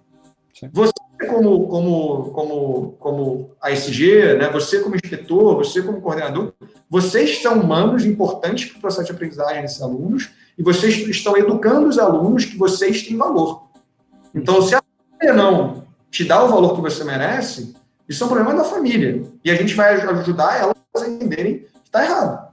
[0.54, 0.70] Sim.
[0.72, 0.92] Você,
[1.28, 6.52] como, como, como, como ASG, né, você como inspetor, você como coordenador,
[6.88, 11.88] vocês são humanos importantes para o processo de aprendizagem desses alunos e vocês estão educando
[11.88, 13.68] os alunos que vocês têm valor.
[14.34, 14.82] Então, se a
[15.12, 17.74] família não te dá o valor que você merece,
[18.08, 19.22] isso é um problema da família.
[19.44, 22.48] E a gente vai ajudar elas a entenderem que está errado.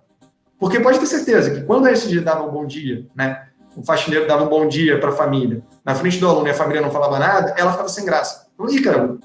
[0.59, 4.27] Porque pode ter certeza que quando a SG dava um bom dia, né, o faxineiro
[4.27, 6.91] dava um bom dia para a família, na frente do aluno e a família não
[6.91, 8.47] falava nada, ela ficava sem graça.
[8.53, 9.19] Então, Ih, caramba,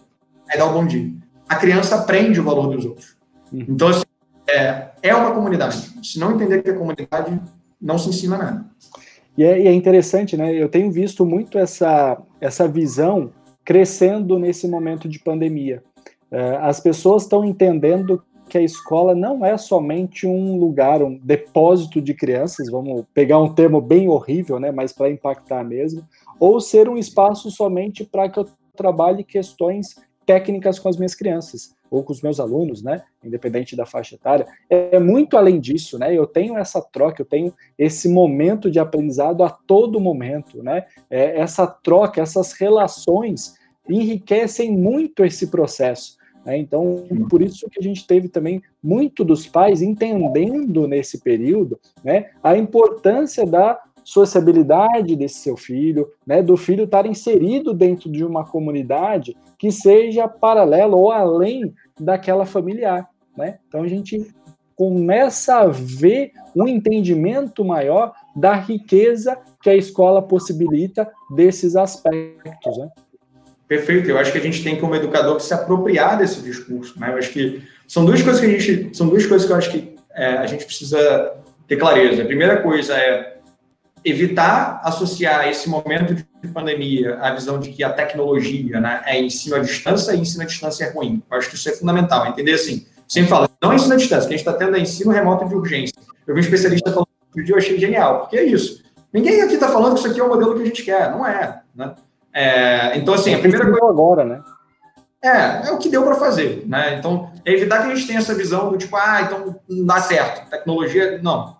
[0.48, 1.12] aí dá um bom dia.
[1.48, 3.16] A criança aprende o valor dos outros.
[3.52, 3.66] Uhum.
[3.68, 4.04] Então, assim,
[4.48, 5.92] é, é uma comunidade.
[6.02, 7.40] Se não entender que é comunidade,
[7.80, 8.66] não se ensina nada.
[9.36, 10.52] E é, e é, interessante, né?
[10.52, 13.32] Eu tenho visto muito essa, essa visão
[13.64, 15.82] crescendo nesse momento de pandemia.
[16.30, 22.02] É, as pessoas estão entendendo que a escola não é somente um lugar, um depósito
[22.02, 26.02] de crianças, vamos pegar um termo bem horrível, né, mas para impactar mesmo,
[26.38, 29.94] ou ser um espaço somente para que eu trabalhe questões
[30.26, 34.46] técnicas com as minhas crianças ou com os meus alunos, né, independente da faixa etária,
[34.68, 39.42] é muito além disso, né, eu tenho essa troca, eu tenho esse momento de aprendizado
[39.42, 43.54] a todo momento, né, é, essa troca, essas relações
[43.88, 46.56] enriquecem muito esse processo, né?
[46.56, 52.30] Então, por isso que a gente teve também muito dos pais entendendo nesse período né,
[52.42, 58.44] a importância da sociabilidade desse seu filho, né, do filho estar inserido dentro de uma
[58.44, 63.08] comunidade que seja paralela ou além daquela familiar.
[63.36, 63.58] Né?
[63.68, 64.26] Então, a gente
[64.74, 72.78] começa a ver um entendimento maior da riqueza que a escola possibilita desses aspectos.
[72.78, 72.88] Né?
[73.68, 74.08] Perfeito.
[74.08, 76.98] Eu acho que a gente tem como educador que se apropriar desse discurso.
[76.98, 77.10] Né?
[77.10, 79.70] Eu acho que são duas coisas que a gente, são duas coisas que eu acho
[79.70, 81.34] que é, a gente precisa
[81.68, 82.22] ter clareza.
[82.22, 83.36] A primeira coisa é
[84.04, 89.56] evitar associar esse momento de pandemia à visão de que a tecnologia né, é ensino
[89.56, 91.22] à distância e ensino à distância é ruim.
[91.30, 92.26] Eu acho que isso é fundamental.
[92.26, 94.80] Entender assim, sempre fala, não é ensino à distância, que a gente está tendo é
[94.80, 95.94] ensino remoto de urgência.
[96.26, 98.82] Eu vi um especialista falando outro dia, eu achei genial, porque é isso.
[99.12, 101.26] Ninguém aqui está falando que isso aqui é o modelo que a gente quer, não
[101.26, 101.60] é.
[101.74, 101.94] Né?
[102.32, 103.86] É, então, assim, a primeira coisa.
[103.86, 104.42] agora, né?
[105.22, 106.96] É, é o que deu para fazer, né?
[106.98, 110.00] Então, é evitar que a gente tenha essa visão do tipo, ah, então não dá
[110.00, 111.59] certo, tecnologia, não.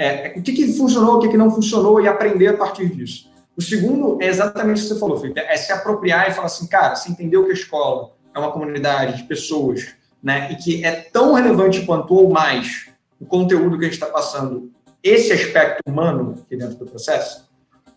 [0.00, 2.88] É, é, o que, que funcionou, o que, que não funcionou e aprender a partir
[2.88, 3.30] disso.
[3.54, 6.66] O segundo é exatamente o que você falou, Felipe, é se apropriar e falar assim,
[6.66, 10.92] cara, você entendeu que a escola é uma comunidade de pessoas, né, e que é
[10.92, 12.86] tão relevante quanto ou mais
[13.20, 14.72] o conteúdo que a gente está passando,
[15.02, 17.46] esse aspecto humano aqui dentro do processo,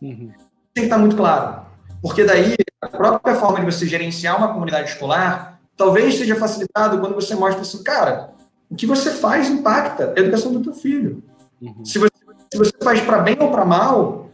[0.02, 0.30] uhum.
[0.74, 1.66] tem que estar muito claro.
[2.02, 7.16] Porque daí, a própria forma de você gerenciar uma comunidade escolar talvez seja facilitado quando
[7.16, 8.32] você mostra assim, cara,
[8.70, 11.24] o que você faz impacta a educação do teu filho.
[11.64, 11.86] Uhum.
[11.86, 12.14] Se, você,
[12.52, 14.30] se você faz para bem ou para mal,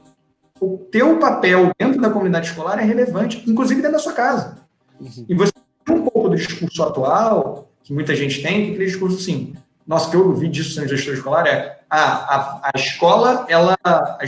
[0.60, 4.58] o teu papel dentro da comunidade escolar é relevante, inclusive dentro da sua casa.
[5.00, 5.26] Uhum.
[5.30, 5.54] E você
[5.86, 9.56] tem um pouco do discurso atual, que muita gente tem, que aquele discurso assim,
[9.86, 13.78] nossa, que eu ouvi disso sendo gestor escolar é, ah, a, a escola, ela,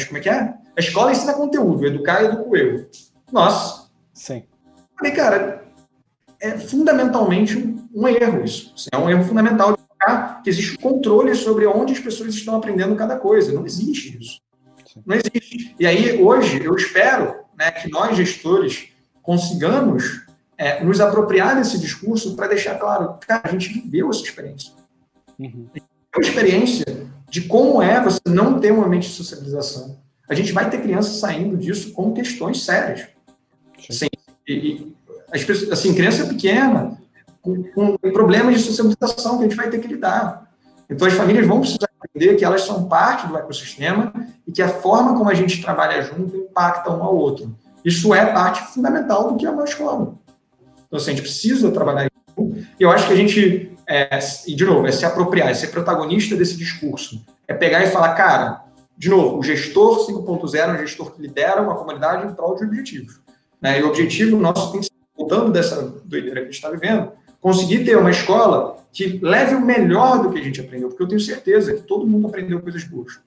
[0.08, 0.54] como é que é?
[0.76, 2.88] A escola ensina conteúdo, educar e educo eu.
[3.32, 3.89] Nossa.
[4.14, 4.43] Sim.
[4.97, 5.66] Falei, cara,
[6.39, 8.74] é fundamentalmente um, um erro isso.
[8.91, 9.78] É um erro fundamental
[10.43, 13.52] que existe controle sobre onde as pessoas estão aprendendo cada coisa.
[13.52, 14.41] Não existe isso.
[15.06, 15.76] Não existe.
[15.80, 18.89] E aí, hoje, eu espero né, que nós, gestores,
[19.22, 20.26] consigamos
[20.58, 24.74] é, nos apropriar desse discurso para deixar claro, cara, a gente viveu essa experiência.
[25.39, 25.68] Uhum.
[26.16, 26.86] A experiência
[27.30, 29.97] de como é você não ter um ambiente de socialização.
[30.30, 33.08] A gente vai ter crianças saindo disso com questões sérias.
[33.89, 34.08] Assim,
[34.47, 34.95] e, e,
[35.32, 37.01] as pessoas, assim, criança pequena,
[37.42, 40.50] com, com, problemas de socialização que a gente vai ter que lidar.
[40.89, 44.14] Então, as famílias vão precisar entender que elas são parte do ecossistema
[44.46, 47.56] e que a forma como a gente trabalha junto impacta um ao outro.
[47.84, 50.16] Isso é parte fundamental do que é uma escola.
[50.88, 52.66] Então, assim, a gente precisa trabalhar isso.
[52.80, 55.68] E eu acho que a gente, é, e de novo, é se apropriar, é ser
[55.68, 57.24] protagonista desse discurso.
[57.48, 58.66] É pegar e falar, cara,
[58.98, 62.66] de novo, o gestor 5.0 é um gestor que lidera uma comunidade em prol de
[62.66, 63.20] objetivos.
[63.62, 63.80] Né?
[63.80, 67.12] E o objetivo nosso tem que ser, voltando dessa doideira que a gente está vivendo,
[67.42, 71.08] conseguir ter uma escola que leve o melhor do que a gente aprendeu, porque eu
[71.08, 73.20] tenho certeza que todo mundo aprendeu coisas boas.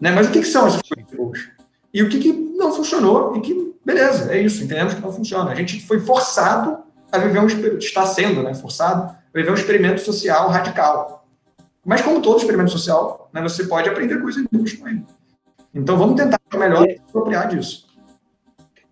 [0.00, 0.10] Né?
[0.10, 1.48] Mas o que, que são essas coisas boas?
[1.94, 5.50] E o que, que não funcionou e que, beleza, é isso, entendemos que não funciona.
[5.50, 6.78] A gente foi forçado
[7.10, 7.46] a viver um
[7.78, 11.26] está sendo né, forçado a viver um experimento social radical.
[11.84, 15.04] Mas como todo experimento social, né, você pode aprender coisas boas com ele.
[15.74, 17.86] Então vamos tentar melhor se apropriar disso.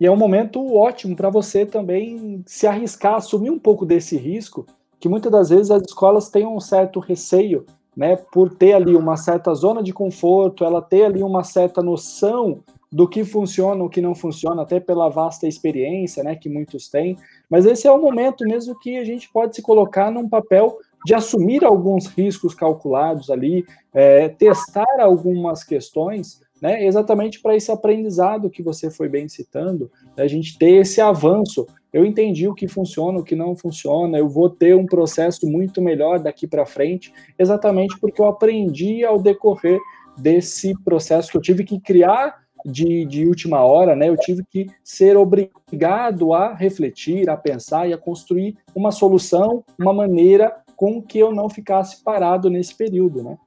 [0.01, 4.65] E é um momento ótimo para você também se arriscar, assumir um pouco desse risco,
[4.99, 9.15] que muitas das vezes as escolas têm um certo receio, né, por ter ali uma
[9.15, 14.01] certa zona de conforto, ela ter ali uma certa noção do que funciona, o que
[14.01, 17.15] não funciona, até pela vasta experiência, né, que muitos têm.
[17.47, 21.13] Mas esse é o momento mesmo que a gente pode se colocar num papel de
[21.13, 28.61] assumir alguns riscos calculados ali, é, testar algumas questões né, exatamente para esse aprendizado que
[28.61, 31.65] você foi bem citando, a gente ter esse avanço.
[31.91, 35.81] Eu entendi o que funciona, o que não funciona, eu vou ter um processo muito
[35.81, 39.79] melhor daqui para frente, exatamente porque eu aprendi ao decorrer
[40.17, 44.07] desse processo que eu tive que criar de, de última hora, né?
[44.07, 49.93] Eu tive que ser obrigado a refletir, a pensar e a construir uma solução, uma
[49.93, 53.37] maneira com que eu não ficasse parado nesse período, né?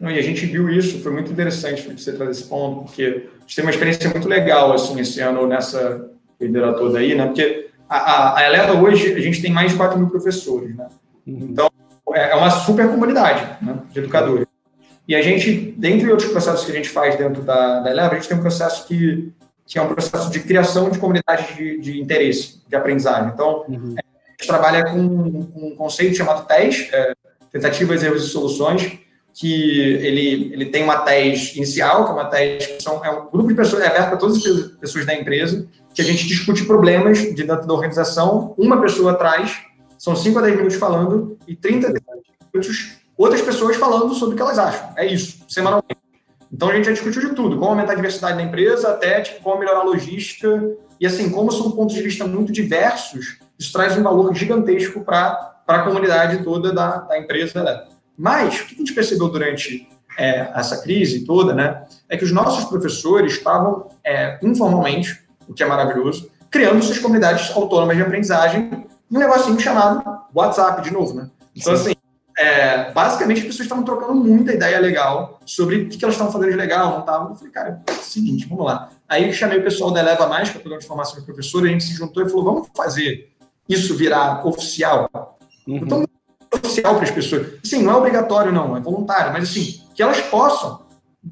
[0.00, 3.56] E a gente viu isso, foi muito interessante você trazer esse ponto, porque a gente
[3.56, 7.26] teve uma experiência muito legal assim, esse ano nessa liderança toda aí, né?
[7.26, 10.88] Porque a, a, a, Eleva hoje, a gente tem mais de 4 mil professores, né?
[11.26, 11.48] Uhum.
[11.50, 11.70] Então,
[12.12, 14.46] é, é uma super comunidade né, de educadores.
[15.06, 18.14] E a gente, dentre outros processos que a gente faz dentro da, da Eleva, a
[18.14, 19.32] gente tem um processo que,
[19.66, 23.30] que é um processo de criação de comunidades de, de interesse, de aprendizagem.
[23.32, 23.94] Então, uhum.
[23.98, 27.14] a gente trabalha com, com um conceito chamado TES, é,
[27.52, 28.98] Tentativas, Erros e Soluções,
[29.34, 29.52] que
[29.94, 33.48] ele, ele tem uma TES inicial, que é uma TES que são, é um grupo
[33.48, 37.18] de pessoas, é aberto para todas as pessoas da empresa, que a gente discute problemas
[37.18, 39.58] de dentro da organização, uma pessoa atrás,
[39.98, 41.92] são 5 a 10 minutos falando, e 30
[42.52, 44.90] minutos outras pessoas falando sobre o que elas acham.
[44.96, 45.96] É isso, semanalmente.
[46.52, 49.42] Então a gente já discutiu de tudo, como aumentar a diversidade da empresa, até tipo,
[49.42, 53.98] como melhorar a logística, e assim, como são pontos de vista muito diversos, isso traz
[53.98, 57.62] um valor gigantesco para a comunidade toda da, da empresa.
[57.64, 57.84] Né?
[58.16, 59.88] Mas, o que a gente percebeu durante
[60.18, 65.62] é, essa crise toda, né, é que os nossos professores estavam é, informalmente, o que
[65.62, 70.02] é maravilhoso, criando suas comunidades autônomas de aprendizagem um negocinho chamado
[70.34, 71.30] WhatsApp, de novo, né?
[71.54, 71.82] Então, Sim.
[71.82, 71.94] assim,
[72.36, 76.50] é, basicamente as pessoas estavam trocando muita ideia legal sobre o que, elas estavam fazendo
[76.50, 77.30] de legal, não estavam.
[77.30, 78.90] Eu falei, cara, é o seguinte, vamos lá.
[79.08, 81.64] Aí chamei o pessoal da Eleva Mais, que é o programa de formação de professor,
[81.64, 83.30] a gente se juntou e falou, vamos fazer
[83.68, 85.08] isso virar oficial?
[85.66, 85.76] Uhum.
[85.76, 86.04] Então,
[86.62, 87.58] social para as pessoas.
[87.62, 90.84] Sim, não é obrigatório, não, é voluntário, mas assim, que elas possam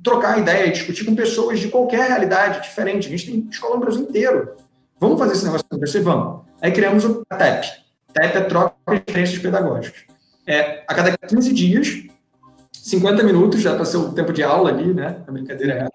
[0.02, 3.08] trocar ideia e discutir com pessoas de qualquer realidade diferente.
[3.08, 4.56] A gente tem escola no Brasil inteiro.
[4.98, 6.00] Vamos fazer esse negócio acontecer?
[6.00, 6.42] Vamos.
[6.60, 7.66] Aí criamos o TEP.
[8.12, 10.02] TEP é Troca de Experiências Pedagógicas.
[10.46, 12.04] É, a cada 15 dias,
[12.72, 15.22] 50 minutos, já para ser o tempo de aula ali, né?
[15.26, 15.88] A brincadeira é.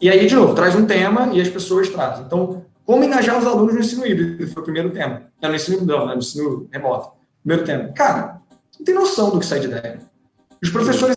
[0.00, 2.24] E aí, de novo, traz um tema e as pessoas trazem.
[2.26, 4.46] Então, como engajar os alunos no ensino híbrido?
[4.48, 5.22] Foi o primeiro tema.
[5.40, 7.12] Não, no ensino, não, no ensino remoto.
[7.42, 7.88] Primeiro tema.
[7.94, 8.40] Cara,
[8.84, 9.98] não tem noção do que sai de ideia.
[10.62, 11.16] Os professores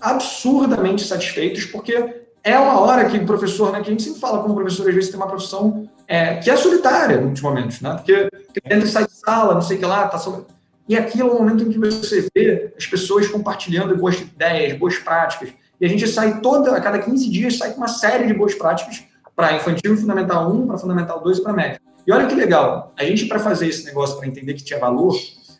[0.00, 4.42] absurdamente satisfeitos, porque é uma hora que o professor, né, que a gente sempre fala
[4.42, 7.94] como professor, às vezes tem uma profissão é, que é solitária em muitos momentos, né?
[7.94, 8.28] Porque
[8.64, 10.44] entra e sai de sala, não sei o que lá, tá sobre...
[10.88, 14.98] E aquilo é o momento em que você vê as pessoas compartilhando boas ideias, boas
[14.98, 15.50] práticas.
[15.80, 18.54] E a gente sai toda, a cada 15 dias, sai com uma série de boas
[18.54, 19.04] práticas
[19.36, 21.80] para infantil fundamental 1, para fundamental 2 e para médio.
[22.04, 25.14] E olha que legal, a gente, para fazer esse negócio, para entender que tinha valor,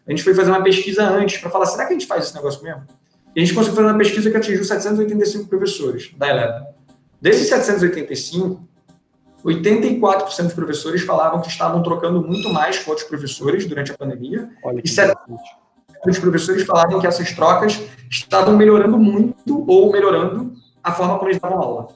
[0.06, 2.34] a gente foi fazer uma pesquisa antes para falar, será que a gente faz esse
[2.34, 2.82] negócio mesmo?
[3.34, 6.66] E a gente conseguiu fazer uma pesquisa que atingiu 785 professores da Eleva.
[7.20, 8.68] Desses 785,
[9.44, 14.50] 84% dos professores falavam que estavam trocando muito mais com outros professores durante a pandemia.
[14.76, 15.14] e 7%
[16.04, 17.80] dos professores falavam que essas trocas
[18.10, 21.88] estavam melhorando muito ou melhorando a forma como eles davam aula.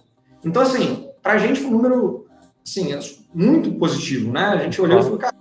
[0.44, 2.26] Então, assim, para a gente foi um número
[2.64, 2.96] assim,
[3.34, 4.46] muito positivo, né?
[4.46, 5.34] A gente olhou e falou, cara,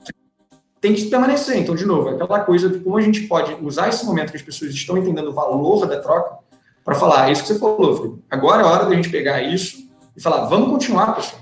[0.86, 1.58] tem que permanecer.
[1.58, 4.44] Então, de novo, aquela coisa de como a gente pode usar esse momento que as
[4.44, 6.38] pessoas estão entendendo o valor da troca
[6.84, 8.24] para falar, é isso que você falou, Felipe.
[8.30, 11.42] Agora é hora da gente pegar isso e falar, vamos continuar, pessoal.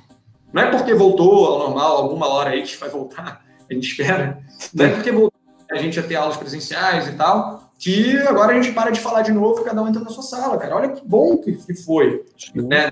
[0.54, 4.42] Não é porque voltou ao normal, alguma hora aí que vai voltar, a gente espera.
[4.74, 5.34] Não é porque voltou
[5.70, 9.24] a gente a ter aulas presenciais e tal, que agora a gente para de falar
[9.24, 10.74] de novo e cada um entra na sua sala, cara.
[10.74, 12.24] Olha que bom que, foi.
[12.56, 12.90] Né?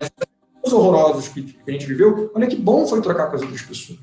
[0.61, 3.99] Os horrorosos que a gente viveu, olha que bom foi trocar com as outras pessoas.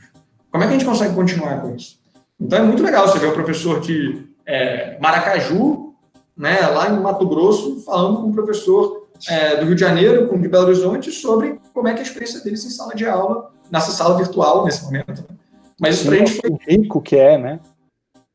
[0.51, 1.99] Como é que a gente consegue continuar com isso?
[2.41, 5.95] Então é muito legal você ver o professor de é, Maracaju,
[6.37, 10.41] né, lá em Mato Grosso, falando com o professor é, do Rio de Janeiro, com
[10.41, 13.51] de Belo Horizonte, sobre como é que é a experiência deles em sala de aula,
[13.71, 15.23] nessa sala virtual nesse momento.
[15.29, 15.37] Né?
[15.81, 16.59] Mas isso para a gente foi.
[16.69, 17.61] rico que é, né?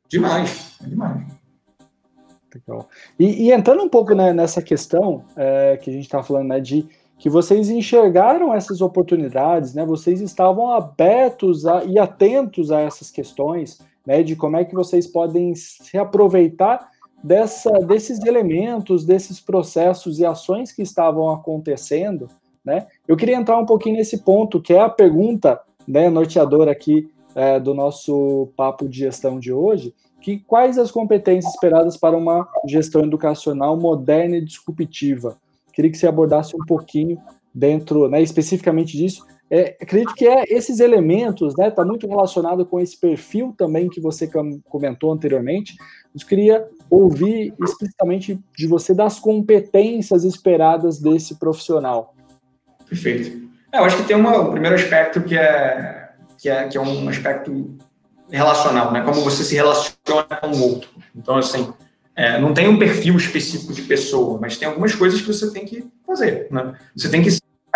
[0.10, 1.24] Demais, é demais.
[2.54, 2.88] Legal.
[3.18, 6.60] E, e, entrando um pouco né, nessa questão é, que a gente está falando, né,
[6.60, 6.88] de
[7.18, 13.80] que vocês enxergaram essas oportunidades, né, vocês estavam abertos a, e atentos a essas questões,
[14.06, 16.90] né, de como é que vocês podem se aproveitar
[17.24, 22.28] dessa, desses elementos, desses processos e ações que estavam acontecendo,
[22.64, 22.88] né?
[23.08, 27.60] Eu queria entrar um pouquinho nesse ponto, que é a pergunta né, norteador aqui é,
[27.60, 33.04] do nosso papo de gestão de hoje, que quais as competências esperadas para uma gestão
[33.04, 35.38] educacional moderna e disruptiva?
[35.74, 37.18] Queria que você abordasse um pouquinho
[37.54, 39.26] dentro, né, especificamente disso.
[39.56, 44.02] É, acredito que é esses elementos, né, está muito relacionado com esse perfil também que
[44.02, 44.28] você
[44.68, 45.76] comentou anteriormente.
[46.12, 52.16] Eu queria ouvir explicitamente de você das competências esperadas desse profissional.
[52.90, 53.48] Perfeito.
[53.72, 56.82] É, eu acho que tem uma, o primeiro aspecto que é, que é, que é
[56.82, 57.78] um aspecto
[58.32, 59.02] relacional, né?
[59.02, 60.90] Como você se relaciona com o outro.
[61.16, 61.72] Então, assim,
[62.16, 65.64] é, não tem um perfil específico de pessoa, mas tem algumas coisas que você tem
[65.64, 66.74] que fazer, né?
[66.96, 67.30] Você tem que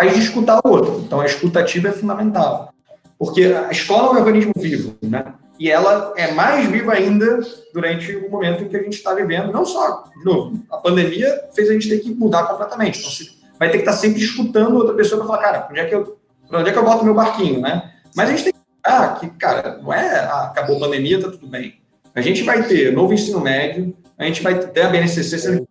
[0.06, 1.02] de escutar o outro.
[1.04, 2.72] Então, a escutativa é fundamental.
[3.18, 5.24] Porque a escola é um organismo vivo, né?
[5.58, 7.40] E ela é mais viva ainda
[7.74, 9.52] durante o momento em que a gente está vivendo.
[9.52, 13.00] Não só, de novo, a pandemia fez a gente ter que mudar completamente.
[13.00, 13.28] Então, você
[13.58, 15.94] vai ter que estar tá sempre escutando outra pessoa para falar, cara, onde é que
[15.94, 16.16] eu,
[16.52, 17.90] onde é que eu boto meu barquinho, né?
[18.14, 21.28] Mas a gente tem que ah, que, cara, não é ah, acabou a pandemia, tá
[21.30, 21.80] tudo bem.
[22.14, 25.68] A gente vai ter novo ensino médio, a gente vai ter a BNCC sendo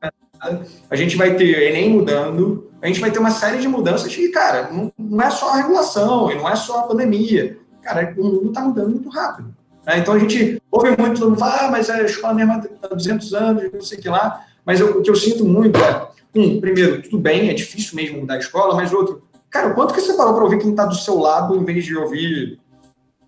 [0.89, 4.29] a gente vai ter Enem mudando, a gente vai ter uma série de mudanças que,
[4.29, 7.57] cara, não, não é só a regulação e não é só a pandemia.
[7.81, 9.55] Cara, o mundo está mudando muito rápido.
[9.85, 9.99] Né?
[9.99, 13.33] Então a gente ouve muito, todo mundo fala, ah, mas a escola mesmo há 200
[13.33, 14.45] anos, não sei o que lá.
[14.65, 18.19] Mas eu, o que eu sinto muito é, um, primeiro, tudo bem, é difícil mesmo
[18.19, 20.85] mudar a escola, mas outro, cara, o quanto que você parou para ouvir quem está
[20.85, 22.59] do seu lado em vez de ouvir,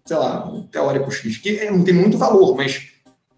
[0.05, 2.89] sei lá, um teórico X, que é, não tem muito valor, mas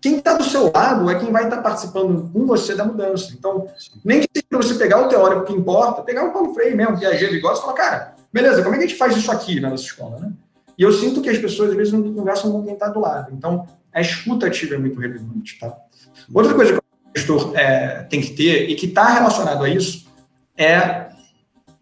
[0.01, 3.31] quem está do seu lado é quem vai estar tá participando com você da mudança.
[3.37, 3.67] Então,
[4.03, 7.09] nem que você pegar o teórico que importa, pegar o Paulo Freire mesmo, que é
[7.09, 9.69] a Vigos, e falar, cara, beleza, como é que a gente faz isso aqui na
[9.69, 10.33] nossa escola, né?
[10.75, 13.31] E eu sinto que as pessoas, às vezes, não conversam com quem está do lado.
[13.31, 15.77] Então, a escuta ativa é muito relevante, tá?
[16.33, 16.81] Outra coisa que o
[17.15, 20.07] gestor é, tem que ter, e que está relacionado a isso,
[20.57, 21.11] é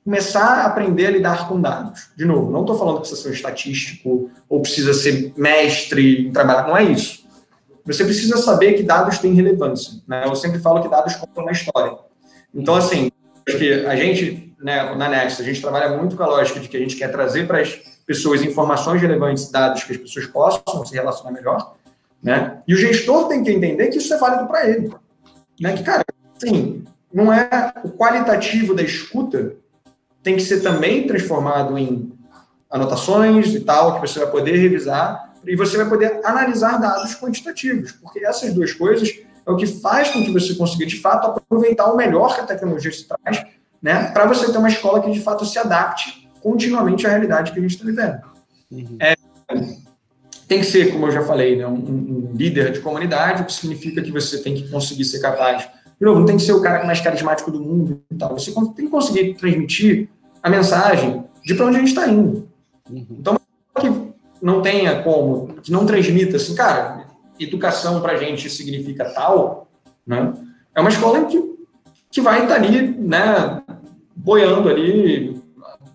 [0.03, 2.09] começar a aprender a lidar com dados.
[2.17, 6.33] De novo, não estou falando que precisa ser um estatístico ou precisa ser mestre em
[6.33, 7.18] trabalhar, não é isso
[7.85, 10.01] você precisa saber que dados têm relevância.
[10.07, 10.23] Né?
[10.25, 11.97] Eu sempre falo que dados contam uma história.
[12.53, 13.11] Então, assim,
[13.45, 16.77] que a gente, né, na Next, a gente trabalha muito com a lógica de que
[16.77, 20.93] a gente quer trazer para as pessoas informações relevantes, dados que as pessoas possam se
[20.93, 21.75] relacionar melhor,
[22.21, 22.61] né?
[22.67, 24.91] E o gestor tem que entender que isso é válido para ele,
[25.59, 25.73] né?
[25.73, 26.03] Que cara,
[26.35, 29.55] assim, não é o qualitativo da escuta
[30.21, 32.11] tem que ser também transformado em
[32.69, 37.91] anotações e tal que você vai poder revisar e você vai poder analisar dados quantitativos,
[37.93, 39.09] porque essas duas coisas
[39.45, 42.45] é o que faz com que você consiga, de fato, aproveitar o melhor que a
[42.45, 43.45] tecnologia te traz,
[43.81, 47.59] né, para você ter uma escola que, de fato, se adapte continuamente à realidade que
[47.59, 48.19] a gente está vivendo.
[48.71, 48.97] Uhum.
[48.99, 49.15] É,
[50.47, 53.53] tem que ser, como eu já falei, né, um, um, líder de comunidade, o que
[53.53, 55.69] significa que você tem que conseguir ser capaz.
[55.99, 58.33] De novo, não tem que ser o cara mais carismático do mundo e tal.
[58.33, 60.09] Você tem que conseguir transmitir
[60.41, 62.47] a mensagem de para onde a gente está indo.
[62.89, 63.05] Uhum.
[63.11, 63.38] Então,
[64.41, 67.07] não tenha como, que não transmita assim, cara,
[67.39, 69.67] educação para a gente significa tal,
[70.05, 70.33] né?
[70.75, 71.41] É uma escola que,
[72.09, 73.61] que vai estar tá ali, né,
[74.15, 75.41] boiando ali,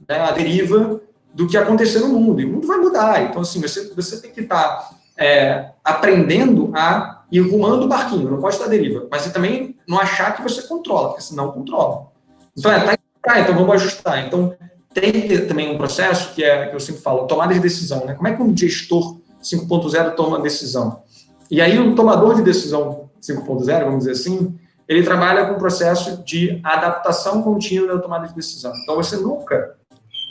[0.08, 1.00] né, a deriva
[1.32, 2.40] do que acontecer no mundo.
[2.40, 3.22] E o mundo vai mudar.
[3.22, 8.30] Então, assim, você, você tem que estar tá, é, aprendendo a ir rumando o barquinho,
[8.30, 9.08] não pode estar à deriva.
[9.10, 12.08] Mas você também não achar que você controla, porque senão controla.
[12.56, 14.24] Então, é, tá, tá então vamos ajustar.
[14.26, 14.54] Então,
[14.94, 18.06] tem que ter também um processo que é que eu sempre falo, tomada de decisão,
[18.06, 18.14] né?
[18.14, 21.02] Como é que um gestor 5.0 toma decisão?
[21.50, 24.56] E aí o tomador de decisão 5.0, vamos dizer assim,
[24.88, 28.72] ele trabalha com o processo de adaptação contínua da tomada de decisão.
[28.82, 29.76] Então você nunca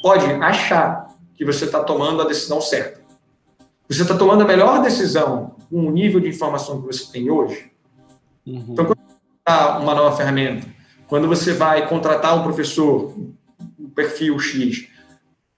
[0.01, 3.01] pode achar que você está tomando a decisão certa.
[3.89, 7.71] Você está tomando a melhor decisão com o nível de informação que você tem hoje.
[8.45, 8.65] Uhum.
[8.69, 10.67] Então, quando você uma nova ferramenta,
[11.07, 13.13] quando você vai contratar um professor,
[13.93, 14.87] perfil X.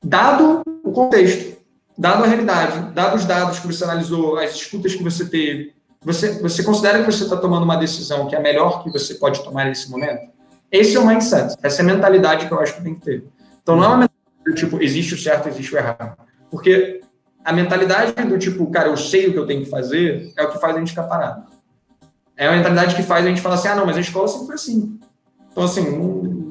[0.03, 1.57] Dado o contexto,
[1.97, 6.39] dado a realidade, dado os dados que você analisou, as escutas que você teve, você,
[6.39, 9.43] você considera que você está tomando uma decisão que é a melhor que você pode
[9.43, 10.29] tomar nesse momento?
[10.71, 13.25] Esse é o mindset, essa é a mentalidade que eu acho que tem que ter.
[13.63, 16.15] Então, não é uma mentalidade do tipo, existe o certo, existe o errado.
[16.51, 17.01] Porque
[17.43, 20.51] a mentalidade do tipo, cara, eu sei o que eu tenho que fazer, é o
[20.51, 21.45] que faz a gente ficar parado.
[22.37, 24.47] É a mentalidade que faz a gente falar assim, ah, não, mas a escola sempre
[24.47, 24.99] foi assim.
[25.55, 26.49] Então, assim,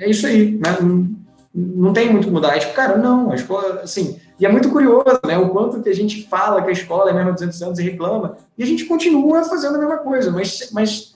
[0.00, 0.76] é isso aí, né?
[0.80, 1.08] Não,
[1.54, 2.58] não tem muito que mudar.
[2.58, 5.38] tipo, cara, não, a escola, assim, e é muito curioso, né?
[5.38, 7.84] O quanto que a gente fala que a escola é mesmo há 200 anos e
[7.84, 11.14] reclama, e a gente continua fazendo a mesma coisa, mas, mas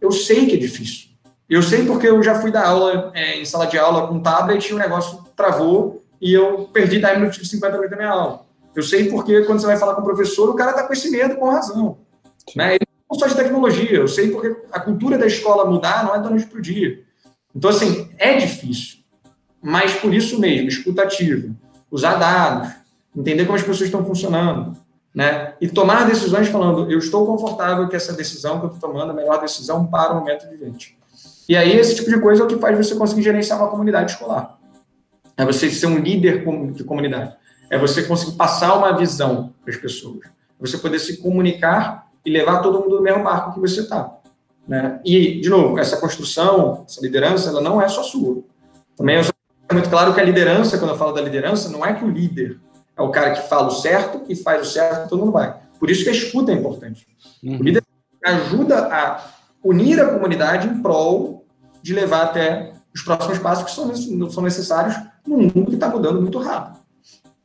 [0.00, 1.08] eu sei que é difícil.
[1.50, 4.68] Eu sei porque eu já fui dar aula é, em sala de aula com tablet
[4.68, 8.42] e o negócio travou e eu perdi 10 minutos de 50 minutos da minha aula.
[8.72, 11.10] Eu sei porque quando você vai falar com o professor, o cara tá com esse
[11.10, 11.98] medo com razão.
[12.54, 12.76] Né?
[12.76, 16.20] Ele não só de tecnologia, eu sei porque a cultura da escola mudar não é
[16.20, 17.02] da noite para o dia.
[17.54, 18.98] Então, assim, é difícil.
[19.62, 21.50] Mas por isso mesmo, escutativa,
[21.90, 22.70] usar dados,
[23.16, 24.76] entender como as pessoas estão funcionando,
[25.14, 25.54] né?
[25.60, 29.12] E tomar decisões falando, eu estou confortável que essa decisão que eu estou tomando é
[29.12, 30.96] a melhor decisão para o momento vivente.
[31.48, 34.12] E aí, esse tipo de coisa é o que faz você conseguir gerenciar uma comunidade
[34.12, 34.58] escolar.
[35.36, 37.34] É você ser um líder de comunidade.
[37.70, 40.26] É você conseguir passar uma visão para as pessoas.
[40.26, 40.30] É
[40.60, 44.18] você poder se comunicar e levar todo mundo no mesmo barco que você está.
[44.66, 45.00] Né?
[45.04, 48.42] E, de novo, essa construção, essa liderança, ela não é só sua.
[48.96, 52.04] Também é muito claro que a liderança, quando eu falo da liderança, não é que
[52.04, 52.60] o líder
[52.96, 55.56] é o cara que fala o certo e faz o certo, todo mundo vai.
[55.78, 57.06] Por isso que a escuta é importante.
[57.42, 57.58] Uhum.
[57.60, 57.82] O líder
[58.24, 59.24] ajuda a
[59.62, 61.46] unir a comunidade em prol
[61.80, 64.96] de levar até os próximos passos que são, são necessários
[65.26, 66.78] num mundo que está mudando muito rápido.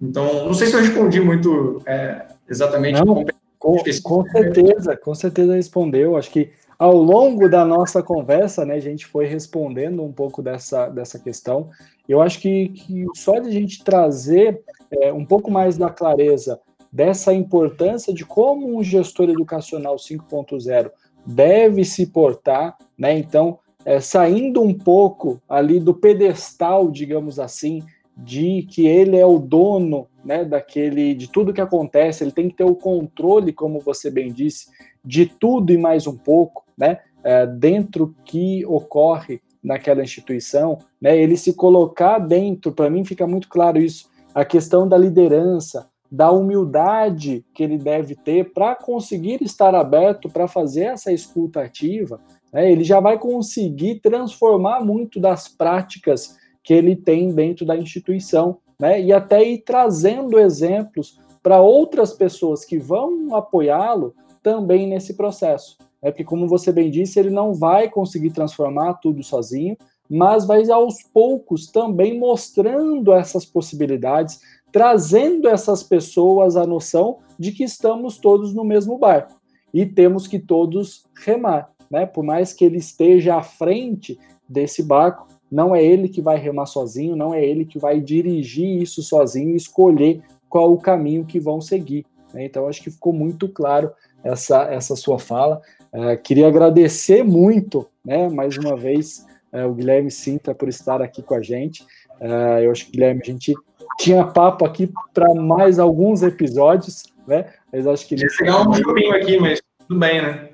[0.01, 3.03] Então, não sei se eu respondi muito é, exatamente.
[3.03, 3.24] Não,
[3.64, 6.18] com, com certeza, com certeza respondeu.
[6.18, 10.89] Acho que ao longo da nossa conversa, né, a gente foi respondendo um pouco dessa,
[10.89, 11.70] dessa questão.
[12.07, 14.61] Eu acho que, que só de a gente trazer
[14.91, 16.59] é, um pouco mais da clareza
[16.91, 20.91] dessa importância de como um gestor educacional 5.0
[21.26, 23.18] deve se portar, né?
[23.18, 27.82] Então, é, saindo um pouco ali do pedestal, digamos assim,
[28.18, 32.55] de que ele é o dono, né, daquele, de tudo que acontece, ele tem que
[32.55, 34.69] ter o controle, como você bem disse,
[35.03, 41.38] de tudo e mais um pouco, né, é, dentro que ocorre naquela instituição, né, ele
[41.38, 47.43] se colocar dentro, para mim fica muito claro isso, a questão da liderança, da humildade
[47.53, 52.19] que ele deve ter para conseguir estar aberto para fazer essa escuta ativa,
[52.51, 58.59] né, ele já vai conseguir transformar muito das práticas que ele tem dentro da instituição,
[58.80, 65.78] né, e até ir trazendo exemplos para outras pessoas que vão apoiá-lo também nesse processo.
[66.01, 69.78] É porque, como você bem disse, ele não vai conseguir transformar tudo sozinho,
[70.09, 74.39] mas vai aos poucos também mostrando essas possibilidades,
[74.71, 79.39] trazendo essas pessoas a noção de que estamos todos no mesmo barco
[79.74, 82.07] e temos que todos remar né?
[82.07, 84.19] Por mais que ele esteja à frente
[84.49, 88.82] desse barco, não é ele que vai remar sozinho, não é ele que vai dirigir
[88.82, 92.08] isso sozinho e escolher qual o caminho que vão seguir.
[92.34, 92.45] Né?
[92.45, 93.91] Então, acho que ficou muito claro
[94.24, 95.62] essa, essa sua fala.
[95.93, 101.22] Uh, queria agradecer muito, né, mais uma vez, uh, o Guilherme Sintra por estar aqui
[101.22, 101.84] com a gente.
[102.20, 103.54] Uh, eu acho que, Guilherme, a gente
[103.99, 107.45] tinha papo aqui para mais alguns episódios, né?
[107.72, 108.16] Mas acho que.
[108.16, 110.53] Ia chegar um chupinho aqui, mas tudo bem, né?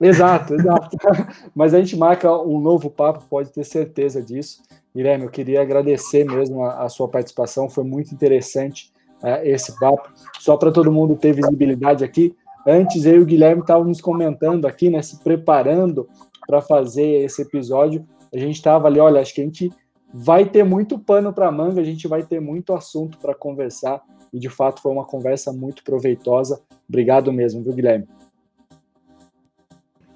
[0.00, 0.96] Exato, exato.
[1.54, 4.62] Mas a gente marca um novo papo, pode ter certeza disso.
[4.94, 8.92] Guilherme, eu queria agradecer mesmo a, a sua participação, foi muito interessante
[9.22, 10.08] uh, esse papo.
[10.38, 12.36] Só para todo mundo ter visibilidade aqui,
[12.66, 16.08] antes eu e o Guilherme estávamos comentando aqui, né, se preparando
[16.46, 18.06] para fazer esse episódio.
[18.32, 19.70] A gente estava ali, olha, acho que a gente
[20.12, 24.00] vai ter muito pano para manga, a gente vai ter muito assunto para conversar,
[24.32, 26.60] e de fato foi uma conversa muito proveitosa.
[26.88, 28.06] Obrigado mesmo, viu, Guilherme?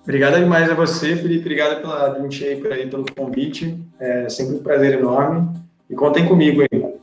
[0.08, 1.40] Obrigado demais a você, Felipe.
[1.40, 3.78] Obrigado pela Dream Shaper aí, pelo convite.
[4.00, 5.52] É sempre um prazer enorme.
[5.90, 6.94] E contem comigo aí.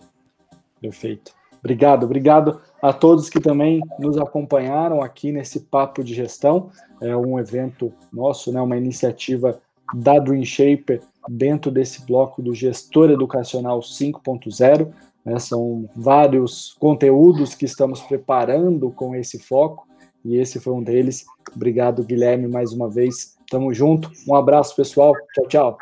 [0.82, 1.32] Perfeito.
[1.60, 6.72] Obrigado, obrigado a todos que também nos acompanharam aqui nesse Papo de Gestão.
[7.00, 9.60] É um evento nosso, né, uma iniciativa
[9.94, 11.00] da Dream Shaper
[11.30, 14.92] dentro desse bloco do Gestor Educacional 5.0.
[15.24, 19.86] Né, são vários conteúdos que estamos preparando com esse foco
[20.26, 21.26] e esse foi um deles.
[21.56, 23.38] Obrigado, Guilherme, mais uma vez.
[23.50, 24.12] Tamo junto.
[24.28, 25.14] Um abraço, pessoal.
[25.34, 25.78] Tchau, tchau.